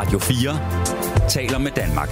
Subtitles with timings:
[0.00, 2.08] Radio 4 taler med Danmark.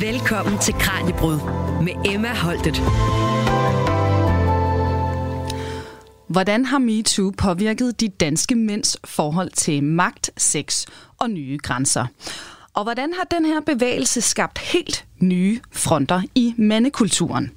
[0.00, 1.38] Velkommen til Kranjebrud
[1.82, 2.76] med Emma Holtet.
[6.28, 10.86] Hvordan har MeToo påvirket de danske mænds forhold til magt, sex
[11.18, 12.06] og nye grænser?
[12.74, 17.50] Og hvordan har den her bevægelse skabt helt nye fronter i mandekulturen?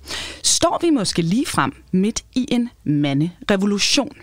[0.44, 4.16] Står vi måske lige frem midt i en manderevolution?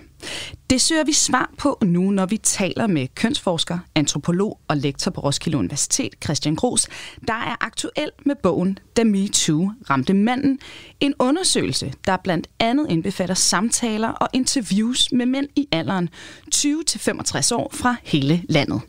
[0.71, 5.21] Det søger vi svar på nu, når vi taler med kønsforsker, antropolog og lektor på
[5.21, 6.89] Roskilde Universitet, Christian Gros,
[7.29, 10.59] der er aktuel med bogen Da MeToo ramte manden.
[11.01, 16.09] En undersøgelse, der blandt andet indbefatter samtaler og interviews med mænd i alderen
[16.55, 18.81] 20-65 år fra hele landet.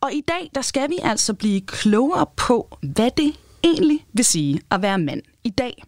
[0.00, 3.32] Og i dag, der skal vi altså blive klogere på, hvad det
[3.64, 5.82] egentlig vil sige at være mand i dag.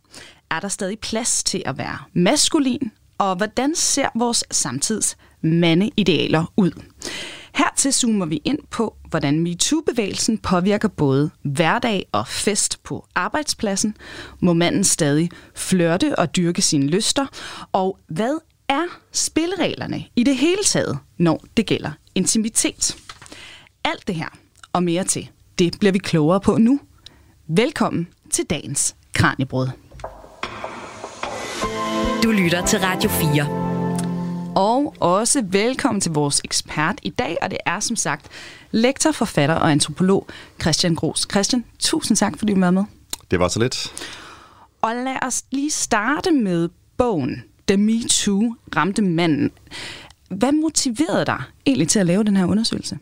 [0.51, 2.91] Er der stadig plads til at være maskulin?
[3.19, 6.71] Og hvordan ser vores samtids mandeidealer ud?
[7.55, 13.97] Hertil zoomer vi ind på, hvordan MeToo-bevægelsen påvirker både hverdag og fest på arbejdspladsen.
[14.41, 17.27] Må manden stadig flørte og dyrke sine lyster?
[17.73, 18.39] Og hvad
[18.69, 22.97] er spillereglerne i det hele taget, når det gælder intimitet?
[23.85, 24.29] Alt det her
[24.73, 26.81] og mere til, det bliver vi klogere på nu.
[27.49, 29.69] Velkommen til dagens Kranjebrød.
[32.23, 33.66] Du lytter til Radio 4.
[34.57, 38.27] Og også velkommen til vores ekspert i dag, og det er som sagt
[38.71, 40.27] lektor, forfatter og antropolog
[40.61, 41.27] Christian Gros.
[41.31, 42.85] Christian, tusind tak, fordi du var med.
[43.31, 43.93] Det var så lidt.
[44.83, 49.51] Og lad os lige starte med bogen, The MeToo ramte manden.
[50.31, 52.99] Hvad motiverede dig egentlig til at lave den her undersøgelse?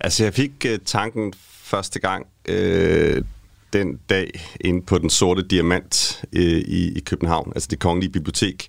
[0.00, 3.24] Altså, jeg fik uh, tanken første gang uh,
[3.72, 8.68] den dag inde på den sorte diamant øh, i, i København, altså det kongelige bibliotek,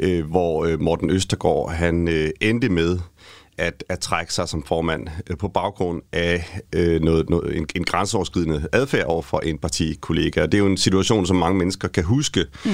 [0.00, 2.98] øh, hvor øh, Morten Østergaard han øh, endte med
[3.60, 7.84] at, at trække sig som formand øh, på baggrund af øh, noget, noget, en, en
[7.84, 10.42] grænseoverskridende adfærd over for en partikollega.
[10.42, 12.44] Det er jo en situation, som mange mennesker kan huske.
[12.64, 12.70] Mm.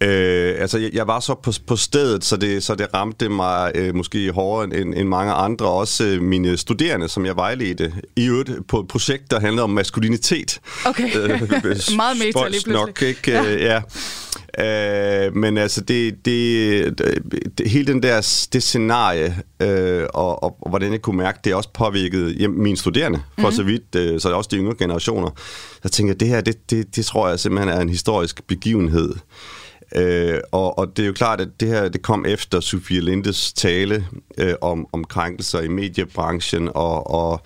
[0.00, 3.72] Øh, altså, jeg, jeg var så på, på stedet, så det, så det ramte mig
[3.74, 5.66] øh, måske hårdere end, end mange andre.
[5.66, 9.70] Også øh, mine studerende, som jeg vejledte, i øvrigt på et projekt, der handlede om
[9.70, 10.60] maskulinitet.
[10.86, 11.28] Okay, øh,
[11.96, 13.30] meget meta lige nok, ikke?
[13.30, 13.44] Ja.
[13.44, 13.82] Øh, ja.
[14.58, 16.98] Øh, men altså, det, det,
[17.58, 21.54] det, hele den der, det scenarie, øh, og, og, og hvordan jeg kunne mærke, det
[21.54, 23.56] også påvirkede jamen, mine studerende, for mm-hmm.
[23.56, 25.30] så vidt, øh, så også de yngre generationer.
[25.84, 29.14] Jeg, det her, det, det, det tror jeg simpelthen er en historisk begivenhed.
[29.94, 33.52] Øh, og, og det er jo klart, at det her det kom efter Sofie Lindes
[33.52, 34.06] tale
[34.38, 37.42] øh, om, om krænkelser i mediebranchen, og, og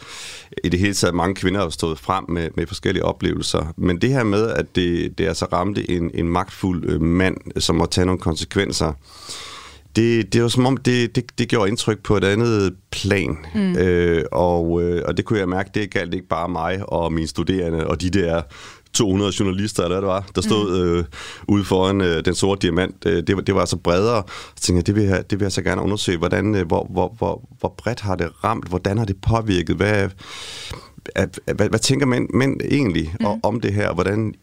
[0.64, 3.72] i det hele taget mange kvinder har stået frem med, med forskellige oplevelser.
[3.76, 7.76] Men det her med, at det, det altså ramte en, en magtfuld øh, mand, som
[7.76, 8.92] må tage nogle konsekvenser,
[9.96, 13.38] det, det var som om, det, det, det gjorde indtryk på et andet plan.
[13.54, 13.76] Mm.
[13.76, 17.28] Øh, og, øh, og det kunne jeg mærke, det galt ikke bare mig og mine
[17.28, 18.42] studerende og de der
[18.92, 20.98] 200 journalister, eller hvad det var, der stod mm.
[20.98, 21.04] øh,
[21.48, 23.06] ude foran øh, den sorte diamant.
[23.06, 24.22] Øh, det, var, det var altså bredere.
[24.56, 26.18] Så tænkte jeg, det vil jeg, det vil jeg så gerne undersøge.
[26.18, 28.68] Hvordan, øh, hvor, hvor, hvor, hvor bredt har det ramt?
[28.68, 29.76] Hvordan har det påvirket?
[29.76, 30.08] Hvad,
[31.14, 33.26] at, hvad, hvad tænker mænd, mænd egentlig mm.
[33.42, 33.94] om det her?
[33.94, 34.34] Hvordan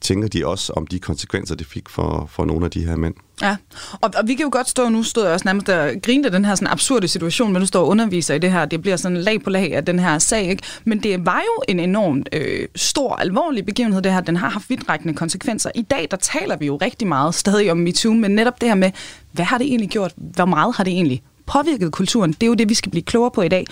[0.00, 3.14] tænker de også om de konsekvenser, det fik for, for nogle af de her mænd?
[3.42, 3.56] Ja,
[3.92, 6.44] og, og vi kan jo godt stå, nu stod jeg også nærmest og grinte den
[6.44, 9.16] her sådan absurde situation, men nu står og underviser i det her, det bliver sådan
[9.16, 10.62] lag på lag af den her sag, ikke?
[10.84, 14.70] men det var jo en enormt øh, stor, alvorlig begivenhed det her, den har haft
[14.70, 15.70] vidtrækkende konsekvenser.
[15.74, 18.76] I dag, der taler vi jo rigtig meget stadig om MeToo, men netop det her
[18.76, 18.90] med,
[19.32, 22.54] hvad har det egentlig gjort, hvor meget har det egentlig påvirket kulturen, det er jo
[22.54, 23.66] det, vi skal blive klogere på i dag.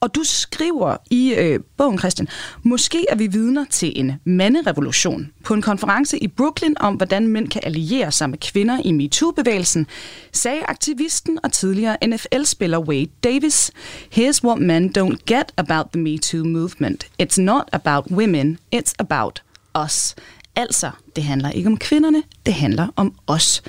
[0.00, 2.28] Og du skriver i øh, bogen, Christian,
[2.62, 5.30] måske er vi vidner til en manderevolution.
[5.44, 9.86] På en konference i Brooklyn om, hvordan mænd kan alliere sig med kvinder i MeToo-bevægelsen,
[10.32, 13.70] sagde aktivisten og tidligere NFL-spiller Wade Davis,
[14.16, 17.06] Here's what men don't get about the MeToo movement.
[17.22, 19.42] It's not about women, it's about
[19.84, 20.14] us.
[20.56, 23.62] Altså, det handler ikke om kvinderne, det handler om os.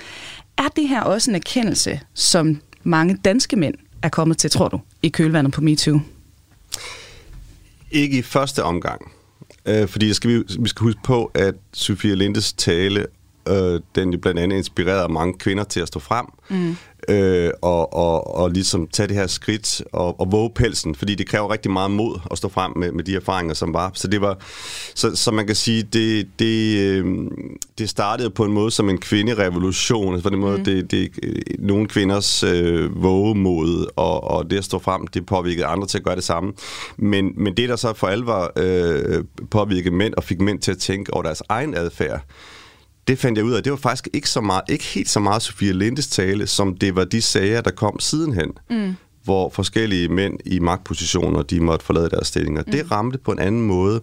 [0.58, 4.80] Er det her også en erkendelse, som mange danske mænd er kommet til, tror du,
[5.02, 6.00] i kølvandet på MeToo?
[7.92, 9.12] Ikke i første omgang.
[9.66, 13.06] Øh, fordi skal vi, vi skal huske på, at Sofia Lindes tale,
[13.48, 16.26] øh, den blandt andet inspirerede mange kvinder til at stå frem.
[16.50, 16.76] Mm
[17.10, 21.28] øh, og, og, og ligesom tage det her skridt og, og våge pelsen, fordi det
[21.28, 23.92] kræver rigtig meget mod at stå frem med, med de erfaringer, som var.
[23.94, 24.38] Så det var,
[24.96, 27.06] så, så man kan sige, det, det, øh,
[27.78, 30.64] det startede på en måde som en kvinderevolution, altså på den måde, mm.
[30.64, 31.12] det, det,
[31.60, 36.04] nogle kvinders øh, vågemod og, og det at stå frem, det påvirkede andre til at
[36.04, 36.54] gøre det samme.
[36.98, 40.78] Men, men det, der så for alvor øh, påvirkede mænd og fik mænd til at
[40.78, 42.22] tænke over deres egen adfærd,
[43.08, 45.42] det fandt jeg ud af, det var faktisk ikke, så meget, ikke helt så meget
[45.42, 48.52] Sofia Lindes tale, som det var de sager, der kom sidenhen.
[48.70, 48.96] Mm.
[49.24, 52.64] hvor forskellige mænd i magtpositioner, de måtte forlade deres stillinger.
[52.66, 52.72] Mm.
[52.72, 54.02] Det ramte på en anden måde.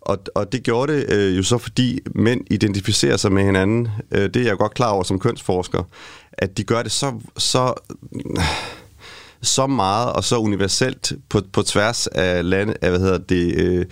[0.00, 3.88] Og, og det gjorde det øh, jo så, fordi mænd identificerer sig med hinanden.
[4.10, 5.82] Øh, det er jeg godt klar over som kønsforsker,
[6.32, 7.74] at de gør det så, så,
[9.44, 13.86] så meget og så universelt på, på tværs af lande, af, hvad hedder det, øh,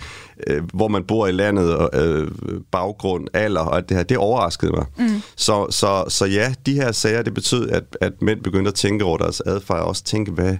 [0.47, 2.31] øh, hvor man bor i landet, og øh,
[2.71, 4.03] baggrund, alder og det her.
[4.03, 4.85] Det overraskede mig.
[4.97, 5.21] Mm.
[5.35, 9.05] Så, så, så ja, de her sager, det betød, at, at mænd begyndte at tænke
[9.05, 10.57] over deres adfærd, og også tænke, hvad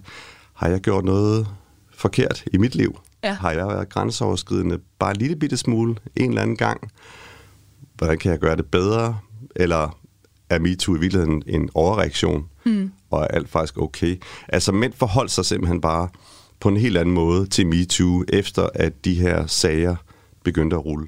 [0.54, 1.48] har jeg gjort noget
[1.96, 3.00] forkert i mit liv?
[3.24, 3.34] Ja.
[3.34, 6.92] Har jeg været grænseoverskridende bare en lille bitte smule en eller anden gang?
[7.98, 9.18] Hvordan kan jeg gøre det bedre?
[9.56, 10.00] Eller
[10.50, 12.46] er MeToo i virkeligheden en overreaktion?
[12.66, 12.92] Mm.
[13.12, 14.22] Og er alt faktisk okay?
[14.48, 16.08] Altså mænd forholdt sig simpelthen bare
[16.60, 19.96] på en helt anden måde til MeToo, efter at de her sager
[20.44, 21.08] begyndte at rulle.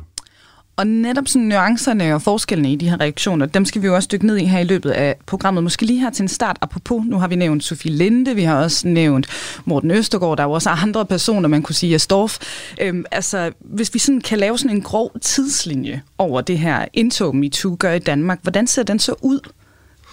[0.78, 4.10] Og netop sådan nuancerne og forskellene i de her reaktioner, dem skal vi jo også
[4.12, 5.64] dykke ned i her i løbet af programmet.
[5.64, 8.64] Måske lige her til en start, apropos, nu har vi nævnt Sofie Linde, vi har
[8.64, 9.28] også nævnt
[9.66, 12.38] Morten Østergaard, der er jo også andre personer, man kunne sige er Storff.
[12.82, 17.36] Øhm, altså, hvis vi sådan kan lave sådan en grov tidslinje over det her indtog
[17.36, 19.40] MeToo gør i Danmark, hvordan ser den så ud?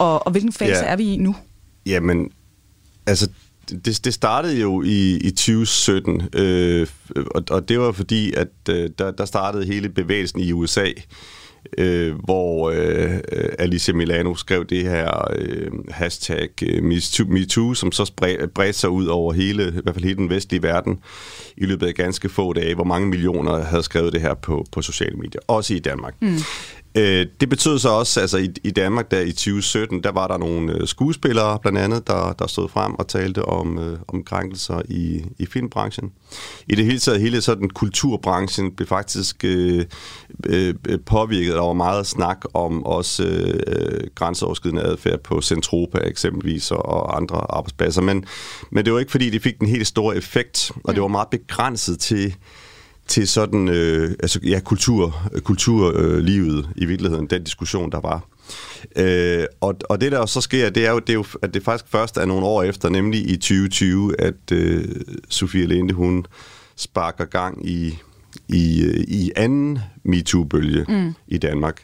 [0.03, 0.93] Og, og hvilken fase ja.
[0.93, 1.37] er vi i nu?
[1.87, 2.31] Jamen,
[3.07, 3.29] altså
[3.71, 6.87] det, det startede jo i, i 2017, øh,
[7.35, 10.87] og, og det var fordi, at øh, der, der startede hele bevægelsen i USA,
[11.79, 13.21] øh, hvor øh,
[13.59, 16.85] Alicia Milano skrev det her øh, hashtag øh,
[17.29, 18.13] MeToo, som så
[18.55, 20.99] bredte sig ud over hele, i hvert fald hele den vestlige verden
[21.57, 24.83] i løbet af ganske få dage, hvor mange millioner havde skrevet det her på, på
[24.83, 26.15] sociale medier, også i Danmark.
[26.21, 26.37] Mm.
[26.95, 30.39] Øh, det betød så også, altså i, i Danmark der i 2017, der var der
[30.39, 34.83] nogle øh, skuespillere blandt andet, der, der stod frem og talte om, øh, om krænkelser
[34.89, 36.13] i, i filmbranchen.
[36.69, 39.85] I det hele taget, hele sådan kulturbranchen blev faktisk øh,
[40.47, 40.75] øh,
[41.07, 41.55] påvirket.
[41.55, 43.25] Der var meget snak om også
[43.67, 48.03] øh, grænseoverskridende adfærd på Centropa eksempelvis og andre arbejdspladser.
[48.03, 48.25] Men,
[48.71, 51.29] men det var ikke fordi, det fik den helt store effekt, og det var meget
[51.31, 52.35] begrænset til
[53.07, 58.29] til sådan, øh, altså ja, kultur, kulturlivet øh, i virkeligheden, den diskussion, der var.
[58.97, 61.65] Øh, og, og det, der så sker, det er jo, det er jo, at det
[61.65, 64.85] faktisk først er nogle år efter, nemlig i 2020, at øh,
[65.29, 66.27] Sofie Linde, hun
[66.77, 67.99] sparker gang i,
[68.49, 71.15] i, øh, i anden MeToo-bølge mm.
[71.27, 71.83] i Danmark.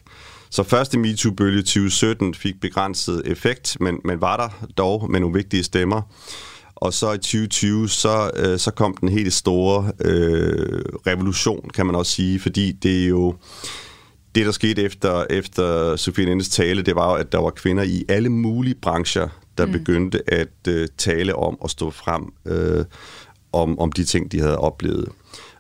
[0.51, 5.63] Så første MeToo-bølge 2017 fik begrænset effekt, men, men var der dog med nogle vigtige
[5.63, 6.03] stemmer.
[6.81, 11.95] Og så i 2020, så, øh, så kom den helt store øh, revolution, kan man
[11.95, 13.35] også sige, fordi det er jo...
[14.35, 17.83] Det, der skete efter, efter Sofie Lindes tale, det var jo, at der var kvinder
[17.83, 19.29] i alle mulige brancher,
[19.59, 19.73] der mm.
[19.73, 22.85] begyndte at øh, tale om og stå frem øh,
[23.53, 25.09] om, om de ting, de havde oplevet.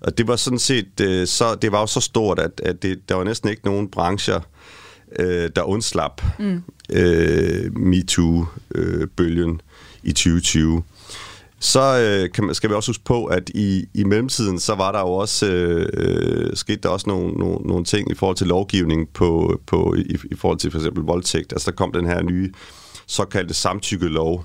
[0.00, 3.09] Og det var sådan set, øh, så, det var jo så stort, at, at det,
[3.09, 4.41] der var næsten ikke nogen brancher,
[5.19, 6.62] øh, der undslap mm.
[6.93, 9.59] øh, MeToo-bølgen øh,
[10.03, 10.82] i 2020
[11.60, 14.93] så øh, kan man, skal vi også huske på, at i, i mellemtiden, så var
[14.93, 18.46] der jo også, øh, øh, skete der også nogle, nogle, nogle ting i forhold til
[18.46, 21.52] lovgivning på, på, i, i forhold til for eksempel voldtægt.
[21.52, 22.52] Altså der kom den her nye
[23.06, 24.44] såkaldte samtykkelov,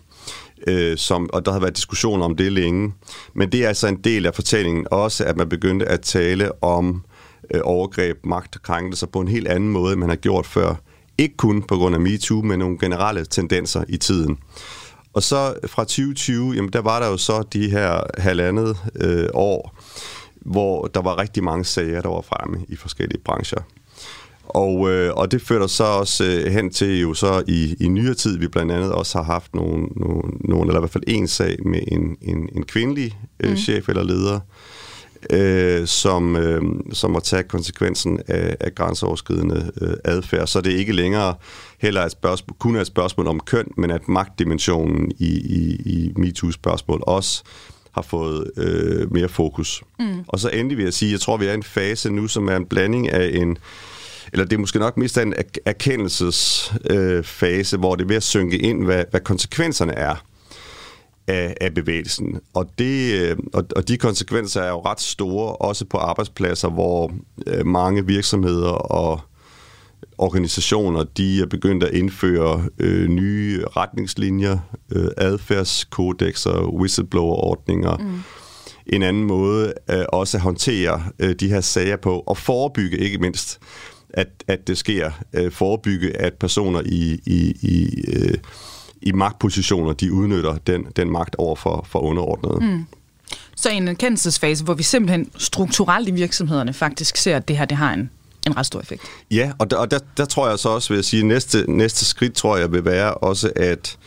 [0.68, 2.94] øh, som, og der har været diskussioner om det længe.
[3.36, 7.04] Men det er altså en del af fortællingen også, at man begyndte at tale om
[7.54, 10.76] øh, overgreb, magt og krænkelser på en helt anden måde, end man har gjort før.
[11.18, 14.38] Ikke kun på grund af MeToo, men nogle generelle tendenser i tiden.
[15.14, 19.78] Og så fra 2020, jamen der var der jo så de her halvandet øh, år,
[20.36, 23.62] hvor der var rigtig mange sager, der var fremme i forskellige brancher.
[24.44, 28.14] Og, øh, og det førte så også øh, hen til jo så i, i nyere
[28.14, 31.28] tid, vi blandt andet også har haft nogle, nogle, nogle eller i hvert fald en
[31.28, 33.58] sag med en, en, en kvindelig øh, mm.
[33.58, 34.40] chef eller leder,
[35.30, 40.48] øh, som, øh, som må tage konsekvensen af, af grænseoverskridende øh, adfærd.
[40.48, 41.36] Så det er ikke længere
[41.84, 46.14] heller et spørgsmål, kun er et spørgsmål om køn, men at magtdimensionen i, i, i
[46.16, 47.44] MeToo-spørgsmål også
[47.92, 49.84] har fået øh, mere fokus.
[50.00, 50.24] Mm.
[50.28, 52.48] Og så endelig vil jeg sige, jeg tror, vi er i en fase nu, som
[52.48, 53.58] er en blanding af en
[54.34, 55.34] eller det er måske nok mest en
[55.66, 60.16] erkendelsesfase, øh, hvor det er ved at synke ind, hvad, hvad konsekvenserne er
[61.28, 62.40] af, af bevægelsen.
[62.54, 67.12] Og, det, øh, og, og de konsekvenser er jo ret store, også på arbejdspladser, hvor
[67.48, 69.22] øh, mange virksomheder og
[70.18, 74.58] organisationer, de er begyndt at indføre øh, nye retningslinjer,
[74.92, 78.22] øh, adfærdskodexer, whistleblower-ordninger, mm.
[78.88, 83.18] en anden måde øh, også at håndtere øh, de her sager på, og forebygge ikke
[83.18, 83.60] mindst,
[84.10, 85.12] at, at det sker.
[85.34, 88.38] Øh, forebygge, at personer i, i, i, øh,
[89.02, 92.74] i magtpositioner, de udnytter den, den magt over for, for underordnede.
[92.76, 92.86] Mm.
[93.56, 97.78] Så en erkendelsesfase, hvor vi simpelthen strukturelt i virksomhederne faktisk ser, at det her det
[97.78, 98.10] har en
[98.48, 99.02] en ret stor effekt.
[99.32, 102.06] Ja, og der, og der, der tror jeg så også, vil jeg sige, næste, næste
[102.06, 103.98] skridt tror jeg vil være også, at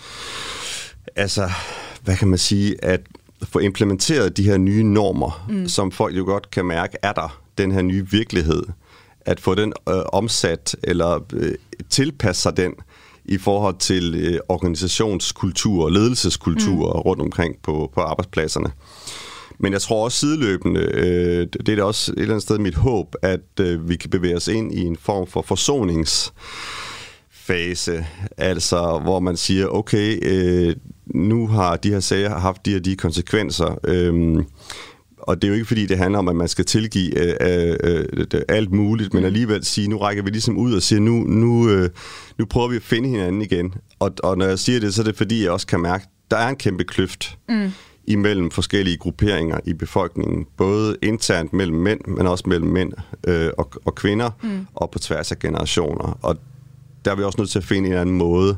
[1.16, 1.50] altså,
[2.02, 3.00] hvad kan man sige, at
[3.42, 5.68] få implementeret de her nye normer, mm.
[5.68, 8.62] som folk jo godt kan mærke, er der den her nye virkelighed.
[9.20, 11.54] At få den øh, omsat eller øh,
[11.90, 12.74] tilpasse sig den
[13.24, 17.00] i forhold til øh, organisationskultur og ledelseskultur mm.
[17.00, 18.72] rundt omkring på, på arbejdspladserne.
[19.58, 22.74] Men jeg tror også sideløbende, øh, det er da også et eller andet sted mit
[22.74, 29.20] håb, at øh, vi kan bevæge os ind i en form for forsoningsfase, altså hvor
[29.20, 30.76] man siger, okay, øh,
[31.06, 34.44] nu har de her sager haft de her de konsekvenser, øh,
[35.26, 38.04] og det er jo ikke fordi, det handler om, at man skal tilgive øh, øh,
[38.34, 41.68] øh, alt muligt, men alligevel sige, nu rækker vi ligesom ud og siger, nu, nu,
[41.68, 41.90] øh,
[42.38, 43.74] nu prøver vi at finde hinanden igen.
[43.98, 46.36] Og, og når jeg siger det, så er det fordi, jeg også kan mærke, der
[46.36, 47.70] er en kæmpe kløft mm.
[48.06, 50.46] Imellem forskellige grupperinger i befolkningen.
[50.56, 52.92] Både internt mellem mænd, men også mellem mænd
[53.26, 54.66] øh, og, og kvinder, mm.
[54.74, 56.18] og på tværs af generationer.
[56.22, 56.36] Og
[57.04, 58.56] der er vi også nødt til at finde en eller anden måde,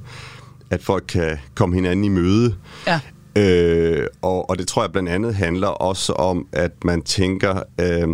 [0.70, 2.54] at folk kan komme hinanden i møde.
[2.86, 3.00] Ja.
[3.36, 8.08] Øh, og, og det tror jeg blandt andet handler også om, at man tænker, øh,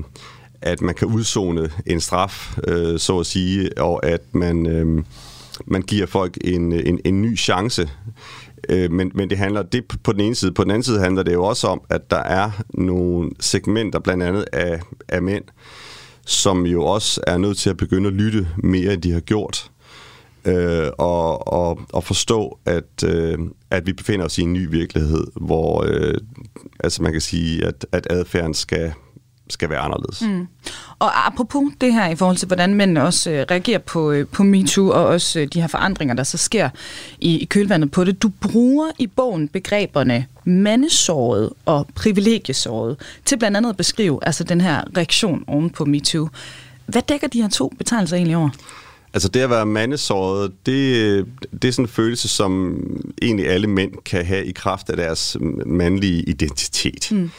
[0.63, 5.05] at man kan udzone en straf, øh, så at sige, og at man, øh,
[5.67, 7.91] man giver folk en, en, en ny chance.
[8.69, 10.53] Øh, men, men det handler det på den ene side.
[10.53, 14.23] På den anden side handler det jo også om, at der er nogle segmenter, blandt
[14.23, 15.45] andet af, af mænd,
[16.27, 19.71] som jo også er nødt til at begynde at lytte mere, end de har gjort
[20.45, 23.39] øh, og, og, og forstå, at, øh,
[23.71, 26.15] at vi befinder os i en ny virkelighed, hvor øh,
[26.81, 28.93] altså man kan sige, at, at adfærden skal,
[29.51, 30.23] skal være anderledes.
[30.23, 30.47] Mm.
[30.99, 34.43] Og apropos det her i forhold til, hvordan mænd også øh, reagerer på, øh, på
[34.43, 36.69] MeToo, og også øh, de her forandringer, der så sker
[37.21, 38.23] i, i kølvandet på det.
[38.23, 44.61] Du bruger i bogen begreberne mandesåret og privilegiesåret til blandt andet at beskrive altså den
[44.61, 46.29] her reaktion oven på MeToo.
[46.87, 48.51] Hvad dækker de her to betegnelser egentlig over?
[49.15, 51.27] Altså det at være mandesåret, det,
[51.63, 52.81] det er sådan en følelse, som
[53.23, 55.37] egentlig alle mænd kan have i kraft af deres
[55.67, 57.09] mandlige identitet.
[57.13, 57.31] Mm.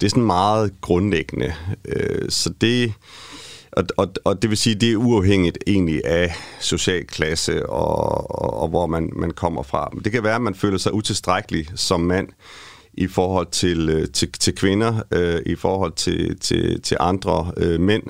[0.00, 1.54] Det er sådan meget grundlæggende.
[1.84, 2.92] Øh, så det,
[3.72, 8.60] og, og, og det vil sige, det er uafhængigt egentlig af social klasse og, og,
[8.62, 9.90] og hvor man, man kommer fra.
[10.04, 12.28] Det kan være, at man føler sig utilstrækkelig som mand
[12.94, 17.80] i forhold til, øh, til, til kvinder, øh, i forhold til, til, til andre øh,
[17.80, 18.02] mænd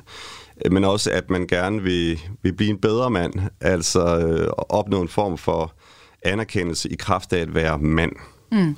[0.70, 5.08] men også at man gerne vil, vil blive en bedre mand, altså øh, opnå en
[5.08, 5.74] form for
[6.22, 8.12] anerkendelse i kraft af at være mand.
[8.52, 8.76] Mm.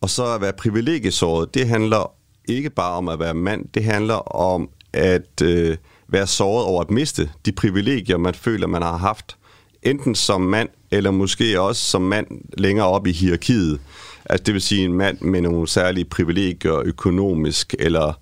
[0.00, 2.12] Og så at være privilegiesåret, det handler
[2.48, 5.76] ikke bare om at være mand, det handler om at øh,
[6.08, 9.36] være såret over at miste de privilegier, man føler, man har haft,
[9.82, 12.26] enten som mand, eller måske også som mand
[12.58, 13.80] længere op i hierarkiet.
[14.24, 18.12] Altså det vil sige en mand med nogle særlige privilegier økonomisk eller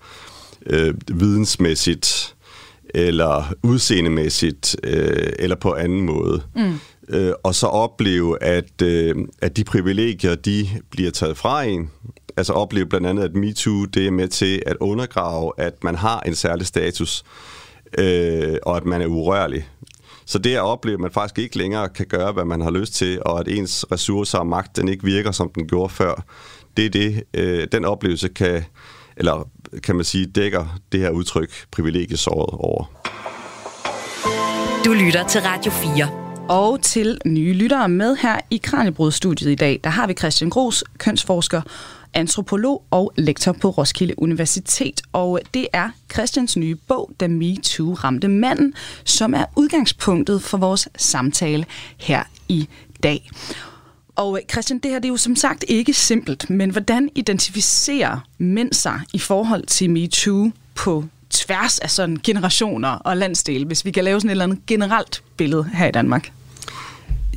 [0.66, 2.34] øh, vidensmæssigt
[2.94, 6.42] eller udseendemæssigt, øh, eller på anden måde.
[6.56, 6.74] Mm.
[7.08, 11.90] Øh, og så opleve, at, øh, at de privilegier, de bliver taget fra en.
[12.36, 16.20] Altså opleve blandt andet, at MeToo, det er med til at undergrave, at man har
[16.20, 17.24] en særlig status,
[17.98, 19.68] øh, og at man er urørlig.
[20.26, 22.94] Så det at opleve, at man faktisk ikke længere kan gøre, hvad man har lyst
[22.94, 26.24] til, og at ens ressourcer og magt, den ikke virker, som den gjorde før,
[26.76, 28.64] det er det, øh, den oplevelse kan,
[29.16, 29.48] eller
[29.82, 32.84] kan man sige, dækker det her udtryk privilegiesåret over.
[34.84, 36.08] Du lytter til Radio 4.
[36.48, 40.84] Og til nye lyttere med her i Kranjebrudstudiet i dag, der har vi Christian Gros,
[40.98, 41.62] kønsforsker,
[42.14, 45.00] antropolog og lektor på Roskilde Universitet.
[45.12, 50.88] Og det er Christians nye bog, Da MeToo ramte manden, som er udgangspunktet for vores
[50.96, 51.64] samtale
[51.96, 52.68] her i
[53.02, 53.30] dag.
[54.16, 58.18] Og øh, Christian, det her det er jo som sagt ikke simpelt, men hvordan identificerer
[58.38, 63.90] mænd sig i forhold til MeToo på tværs af sådan generationer og landsdele, hvis vi
[63.90, 66.32] kan lave sådan et eller andet generelt billede her i Danmark?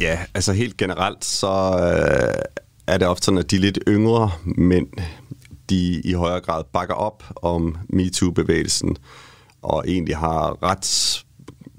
[0.01, 4.88] Ja, altså helt generelt, så øh, er det ofte sådan, at de lidt yngre mænd,
[5.70, 8.98] de i højere grad bakker op om MeToo-bevægelsen,
[9.62, 11.24] og egentlig har ret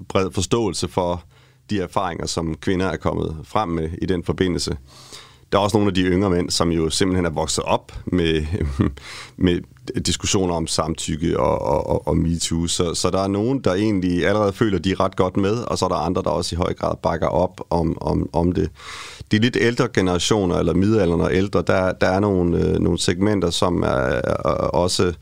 [0.09, 1.23] bred forståelse for
[1.69, 4.77] de erfaringer, som kvinder er kommet frem med i den forbindelse.
[5.51, 8.45] Der er også nogle af de yngre mænd, som jo simpelthen er vokset op med,
[9.37, 9.61] med
[10.05, 12.67] diskussioner om samtykke og, og, og MeToo.
[12.67, 15.77] Så, så der er nogen, der egentlig allerede føler, de er ret godt med, og
[15.77, 18.69] så er der andre, der også i høj grad bakker op om, om, om det.
[19.31, 23.49] De lidt ældre generationer, eller middelalderne og ældre, der, der er nogle, øh, nogle segmenter,
[23.49, 24.21] som er, er
[24.73, 25.13] også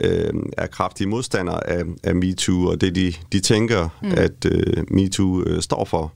[0.00, 4.12] øh, er kraftige modstandere af, af MeToo, og det de, de tænker, mm.
[4.16, 6.12] at øh, MeToo øh, står for.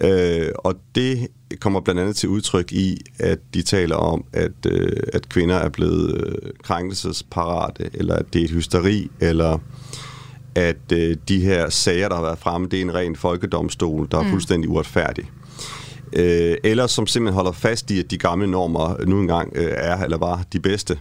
[0.00, 1.28] Øh, og det
[1.60, 5.68] kommer blandt andet til udtryk i, at de taler om, at, øh, at kvinder er
[5.68, 9.58] blevet øh, krænkelsesparate, eller at det er et hysteri, eller
[10.54, 14.18] at øh, de her sager, der har været fremme, det er en ren folkedomstol, der
[14.18, 14.30] er mm.
[14.30, 15.30] fuldstændig uretfærdig.
[16.12, 19.96] øh, eller som simpelthen holder fast i, at de gamle normer nu engang øh, er
[20.04, 20.98] eller var de bedste.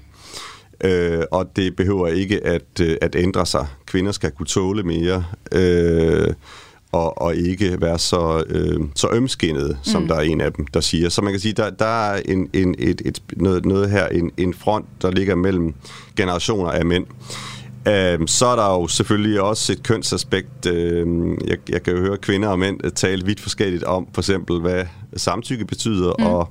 [0.84, 3.68] Øh, og det behøver ikke at, øh, at ændre sig.
[3.86, 5.26] Kvinder skal kunne tåle mere.
[5.52, 6.34] Øh,
[6.92, 10.08] og, og ikke være så, øh, så ømskinnet, som mm.
[10.08, 11.10] der er en af dem, der siger.
[11.10, 14.32] Så man kan sige, der, der er en, en, et, et, noget, noget her, en,
[14.38, 15.74] en front, der ligger mellem
[16.16, 17.06] generationer af mænd.
[17.88, 20.66] Øh, så er der jo selvfølgelig også et kønsaspekt.
[20.66, 21.08] Øh,
[21.48, 24.86] jeg, jeg kan jo høre kvinder og mænd tale vidt forskelligt om, for eksempel, hvad
[25.16, 26.26] samtykke betyder, mm.
[26.26, 26.50] og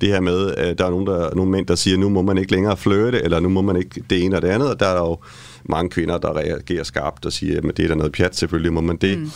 [0.00, 2.38] det her med, at der er nogen, der, nogle mænd, der siger, nu må man
[2.38, 4.86] ikke længere flirte, eller nu må man ikke det ene og det andet, og der
[4.86, 5.18] er der jo
[5.68, 8.80] mange kvinder, der reagerer skarpt og siger, at det er da noget pjat, selvfølgelig må
[8.80, 9.18] man det.
[9.18, 9.30] Mm.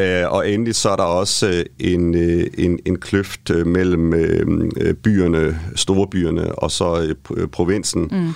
[0.00, 4.14] Øh, og endelig så er der også øh, en, øh, en, en kløft øh, mellem
[4.14, 8.08] øh, byerne, storbyerne og så øh, provinsen.
[8.12, 8.32] Mm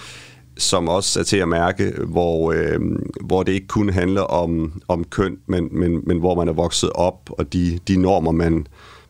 [0.59, 2.81] som også er til at mærke, hvor, øh,
[3.21, 6.91] hvor det ikke kun handler om, om køn, men, men, men hvor man er vokset
[6.95, 8.67] op, og de, de normer, man,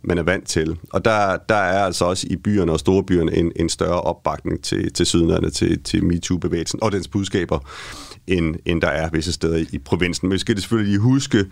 [0.06, 0.78] man er vant til.
[0.90, 4.92] Og der, der er altså også i byerne og storebyerne en, en større opbakning til,
[4.92, 7.58] til sydlandene, til, til MeToo-bevægelsen og dens budskaber,
[8.26, 10.28] end, end der er visse steder i, i provinsen.
[10.28, 11.44] Men vi skal det selvfølgelig lige huske,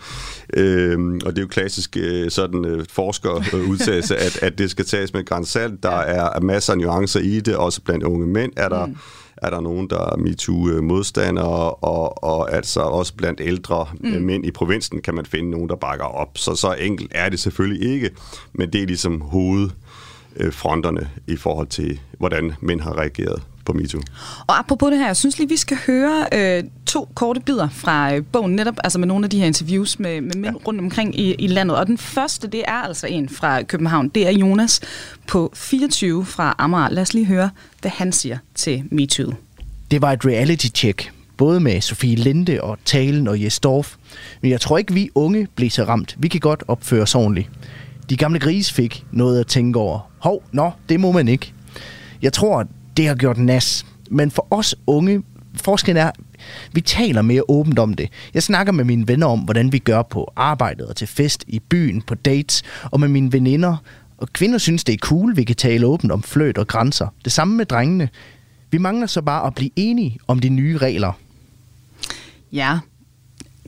[0.55, 5.13] øh, og det er jo klassisk øh, sådan øh, forskerudtalelse, at, at det skal tages
[5.13, 5.83] med grænsalt.
[5.83, 8.87] Der er masser af nuancer i det, også blandt unge mænd er der...
[8.87, 8.97] Mm
[9.47, 14.11] er der nogen, der er MeToo-modstandere, og, og altså også blandt ældre mm.
[14.11, 16.39] mænd i provinsen kan man finde nogen, der bakker op.
[16.39, 18.11] Så så enkelt er det selvfølgelig ikke,
[18.53, 24.01] men det er ligesom hovedfronterne i forhold til, hvordan mænd har reageret på MeToo.
[24.47, 28.15] Og apropos det her, jeg synes lige, vi skal høre øh, to korte bidder fra
[28.15, 30.67] øh, bogen, netop altså med nogle af de her interviews med, med mænd ja.
[30.67, 31.77] rundt omkring i, i landet.
[31.77, 34.09] Og den første, det er altså en fra København.
[34.09, 34.81] Det er Jonas
[35.27, 36.89] på 24 fra Amager.
[36.89, 39.33] Lad os lige høre, hvad han siger til MeToo.
[39.91, 43.97] Det var et reality-check, både med Sofie Linde og Talen og Jes Dorf.
[44.41, 46.17] Men jeg tror ikke, vi unge blev så ramt.
[46.19, 47.51] Vi kan godt opføre os ordentligt.
[48.11, 50.11] De gamle grise fik noget at tænke over.
[50.19, 51.53] Hov, nå, det må man ikke.
[52.23, 53.87] Jeg tror, det har gjort nas.
[54.11, 55.23] Men for os unge,
[55.55, 56.11] forskellen er,
[56.73, 58.09] vi taler mere åbent om det.
[58.35, 61.59] Jeg snakker med mine venner om, hvordan vi gør på arbejdet og til fest, i
[61.59, 63.77] byen, på dates, og med mine veninder.
[64.19, 67.09] Og kvinder synes, det er cool, vi kan tale åbent om fløt og grænser.
[67.25, 68.09] Det samme med drengene.
[68.71, 71.13] Vi mangler så bare at blive enige om de nye regler.
[72.53, 72.79] Ja,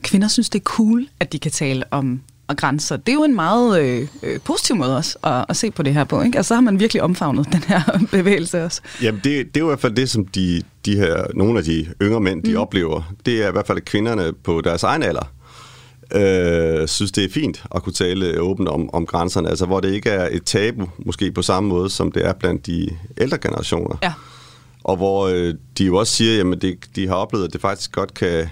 [0.01, 2.97] kvinder synes, det er cool, at de kan tale om og grænser.
[2.97, 5.93] Det er jo en meget øh, øh, positiv måde også at, at se på det
[5.93, 6.21] her på.
[6.21, 6.37] Ikke?
[6.37, 7.81] Altså, så har man virkelig omfavnet den her
[8.11, 8.81] bevægelse også.
[9.01, 11.65] Jamen, det, det er jo i hvert fald det, som de, de her, nogle af
[11.65, 12.57] de yngre mænd, de mm.
[12.57, 13.13] oplever.
[13.25, 15.31] Det er i hvert fald, at kvinderne på deres egen alder
[16.15, 19.49] øh, synes, det er fint at kunne tale åbent om, om grænserne.
[19.49, 22.65] Altså, hvor det ikke er et tabu, måske på samme måde, som det er blandt
[22.65, 23.95] de ældre generationer.
[24.03, 24.13] Ja.
[24.83, 28.13] Og hvor øh, de jo også siger, at de har oplevet, at det faktisk godt
[28.13, 28.49] kan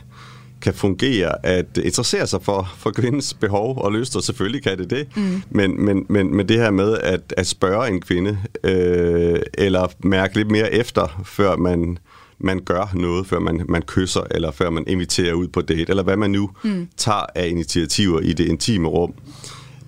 [0.66, 4.90] kan fungere at interessere sig for, for kvindens behov og lyst, og selvfølgelig kan det
[4.90, 5.08] det.
[5.16, 5.42] Mm.
[5.50, 10.36] Men, men, men, men det her med at, at spørge en kvinde, øh, eller mærke
[10.36, 11.98] lidt mere efter, før man,
[12.40, 16.04] man gør noget, før man, man kysser, eller før man inviterer ud på date, eller
[16.04, 16.88] hvad man nu mm.
[16.98, 19.14] tager af initiativer i det intime rum,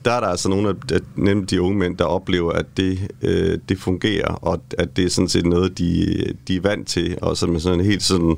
[0.05, 3.59] der er der altså nogle af nemlig de unge mænd, der oplever, at det, øh,
[3.69, 6.15] det fungerer, og at det er sådan set noget, de,
[6.47, 8.37] de er vant til, og som er sådan helt sådan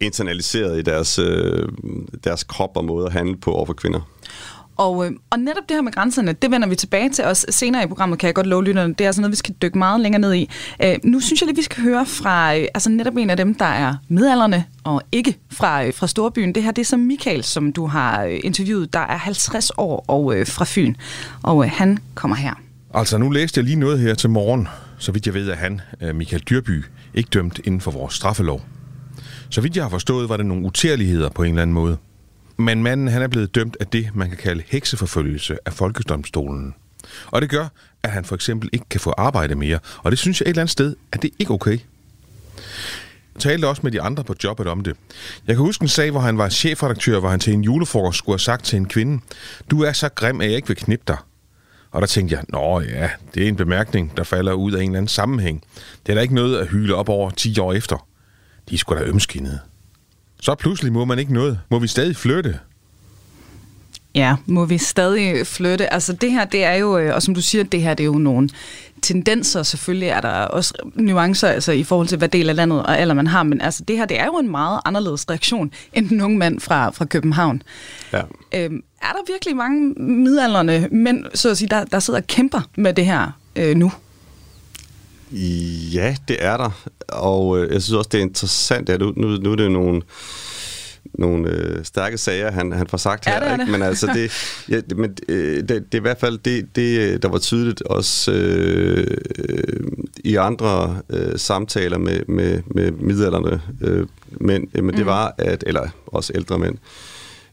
[0.00, 1.68] internaliseret i deres, øh,
[2.24, 4.00] deres krop og måde at handle på over for kvinder.
[4.76, 7.84] Og, øh, og netop det her med grænserne, det vender vi tilbage til os senere
[7.84, 8.94] i programmet, kan jeg godt love lytterne.
[8.94, 10.50] Det er altså noget, vi skal dykke meget længere ned i.
[10.82, 13.54] Øh, nu synes jeg lige, vi skal høre fra øh, altså netop en af dem,
[13.54, 16.54] der er midalderne og ikke fra, øh, fra Storbyen.
[16.54, 20.04] Det her det er så Michael, som du har øh, interviewet, der er 50 år
[20.08, 20.94] og øh, fra Fyn.
[21.42, 22.54] Og øh, han kommer her.
[22.94, 24.68] Altså, nu læste jeg lige noget her til morgen.
[24.98, 28.62] Så vidt jeg ved, at han, øh, Michael Dyrby, ikke dømt inden for vores straffelov.
[29.50, 31.96] Så vidt jeg har forstået, var det nogle utærligheder på en eller anden måde.
[32.56, 36.74] Men manden han er blevet dømt af det, man kan kalde hekseforfølgelse af Folkedomstolen.
[37.26, 37.68] Og det gør,
[38.02, 39.78] at han for eksempel ikke kan få arbejde mere.
[39.98, 41.78] Og det synes jeg et eller andet sted, at det ikke er okay.
[43.34, 44.96] Jeg talte også med de andre på jobbet om det.
[45.46, 48.34] Jeg kan huske en sag, hvor han var chefredaktør, hvor han til en julefrokost skulle
[48.34, 49.22] have sagt til en kvinde,
[49.70, 51.16] du er så grim, at jeg ikke vil knippe dig.
[51.90, 54.90] Og der tænkte jeg, nå ja, det er en bemærkning, der falder ud af en
[54.90, 55.64] eller anden sammenhæng.
[56.06, 58.06] Det er da ikke noget at hyle op over 10 år efter.
[58.68, 59.58] De er sgu da ømskinnede.
[60.40, 61.60] Så pludselig må man ikke noget.
[61.70, 62.58] Må vi stadig flytte?
[64.14, 65.92] Ja, må vi stadig flytte.
[65.92, 68.06] Altså det her, det er jo, øh, og som du siger, det her det er
[68.06, 68.48] jo nogle
[69.02, 69.62] tendenser.
[69.62, 73.14] Selvfølgelig er der også nuancer altså, i forhold til, hvad del af landet og alder
[73.14, 76.20] man har, men altså det her, det er jo en meget anderledes reaktion end den
[76.20, 77.62] unge mand fra, fra København.
[78.12, 78.22] Ja.
[78.54, 82.60] Øhm, er der virkelig mange midalderne mænd, så at sige, der, der sidder og kæmper
[82.76, 83.92] med det her øh, nu?
[85.94, 86.70] Ja, det er der.
[87.08, 90.02] Og øh, jeg synes også, det er interessant, at nu, nu, nu er det nogle
[91.18, 93.38] nogle øh, stærke sager, han, han får sagt Ja, her.
[93.40, 93.62] det er ikke?
[93.64, 93.72] det.
[93.72, 94.32] Men altså, det,
[94.72, 97.82] ja, det- men, øh, det, det er i hvert fald det, det, der var tydeligt
[97.82, 99.06] også øh,
[99.38, 99.86] øh,
[100.24, 104.06] i andre øh, samtaler med, med, med midalderne øh,
[104.40, 106.76] mænd, øh, men det var, at, eller også ældre mænd,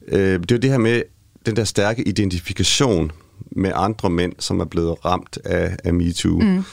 [0.08, 1.02] øh, det var det her med
[1.46, 3.12] den der stærke identifikation
[3.52, 6.40] med andre mænd, som er blevet ramt af, af MeToo.
[6.40, 6.64] Mm.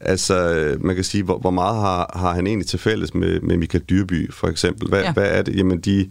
[0.00, 3.56] Altså, man kan sige, hvor, hvor meget har, har han egentlig til fælles med, med
[3.56, 4.88] Michael Dyrby, for eksempel?
[4.88, 5.12] Hvad, Ja.
[5.12, 5.56] hvad er det?
[5.56, 6.10] Jamen, de,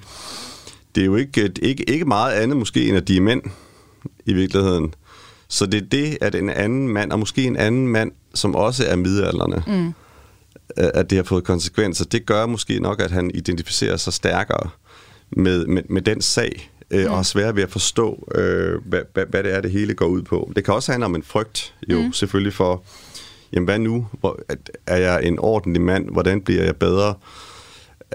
[0.96, 3.42] det er jo ikke, ikke, ikke meget andet måske, end at de er mænd
[4.26, 4.94] i virkeligheden.
[5.48, 8.86] Så det er det, at en anden mand, og måske en anden mand, som også
[8.86, 9.94] er midalderne, mm.
[10.78, 14.70] at det har fået konsekvenser, det gør måske nok, at han identificerer sig stærkere
[15.32, 19.26] med, med, med den sag, øh, og har svært ved at forstå, øh, hvad, hvad,
[19.30, 20.52] hvad det er, det hele går ud på.
[20.56, 22.14] Det kan også handle om en frygt, jo mm.
[22.14, 22.84] selvfølgelig for,
[23.54, 24.08] jamen hvad nu?
[24.20, 24.40] Hvor,
[24.88, 26.10] er jeg en ordentlig mand?
[26.10, 27.14] Hvordan bliver jeg bedre?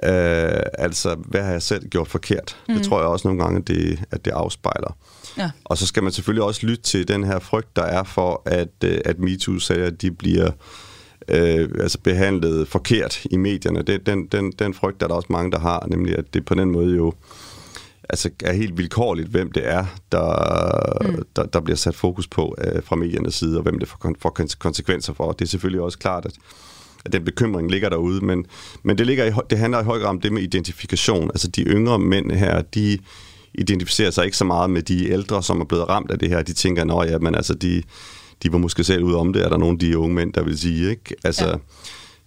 [0.05, 2.57] Øh, altså, hvad har jeg selv gjort forkert?
[2.69, 2.75] Mm.
[2.75, 4.97] Det tror jeg også nogle gange, det, at det afspejler.
[5.39, 5.51] Ja.
[5.65, 8.69] Og så skal man selvfølgelig også lytte til den her frygt, der er for, at,
[8.85, 10.51] øh, at MeToo-sager, de bliver
[11.29, 13.83] øh, altså behandlet forkert i medierne.
[13.83, 16.55] Det, den, den, den frygt er der også mange, der har, nemlig at det på
[16.55, 17.13] den måde jo
[18.09, 21.23] altså er helt vilkårligt, hvem det er, der, mm.
[21.37, 24.41] der, der bliver sat fokus på øh, fra mediernes side, og hvem det får, får
[24.41, 25.33] kon- konsekvenser for.
[25.33, 26.33] Det er selvfølgelig også klart, at,
[27.05, 28.47] at den bekymring ligger derude, men,
[28.83, 31.31] men det, ligger i, det handler i høj grad om det med identifikation.
[31.31, 32.99] Altså de yngre mænd her, de
[33.55, 36.43] identificerer sig ikke så meget med de ældre, som er blevet ramt af det her.
[36.43, 37.83] De tænker, nå ja, men altså de,
[38.43, 40.43] de var måske selv ude om det, er der nogle af de unge mænd, der
[40.43, 41.15] vil sige, ikke?
[41.25, 41.55] Altså, Ja.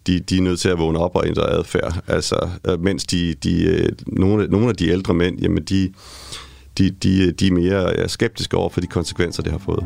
[0.08, 2.04] De, de er nødt til at vågne op og ændre adfærd.
[2.08, 5.94] Altså, øh, mens de, de, øh, nogle, nogle af de ældre mænd, jamen de,
[6.78, 9.86] de, de, de er mere ja, skeptiske over for de konsekvenser, det har fået.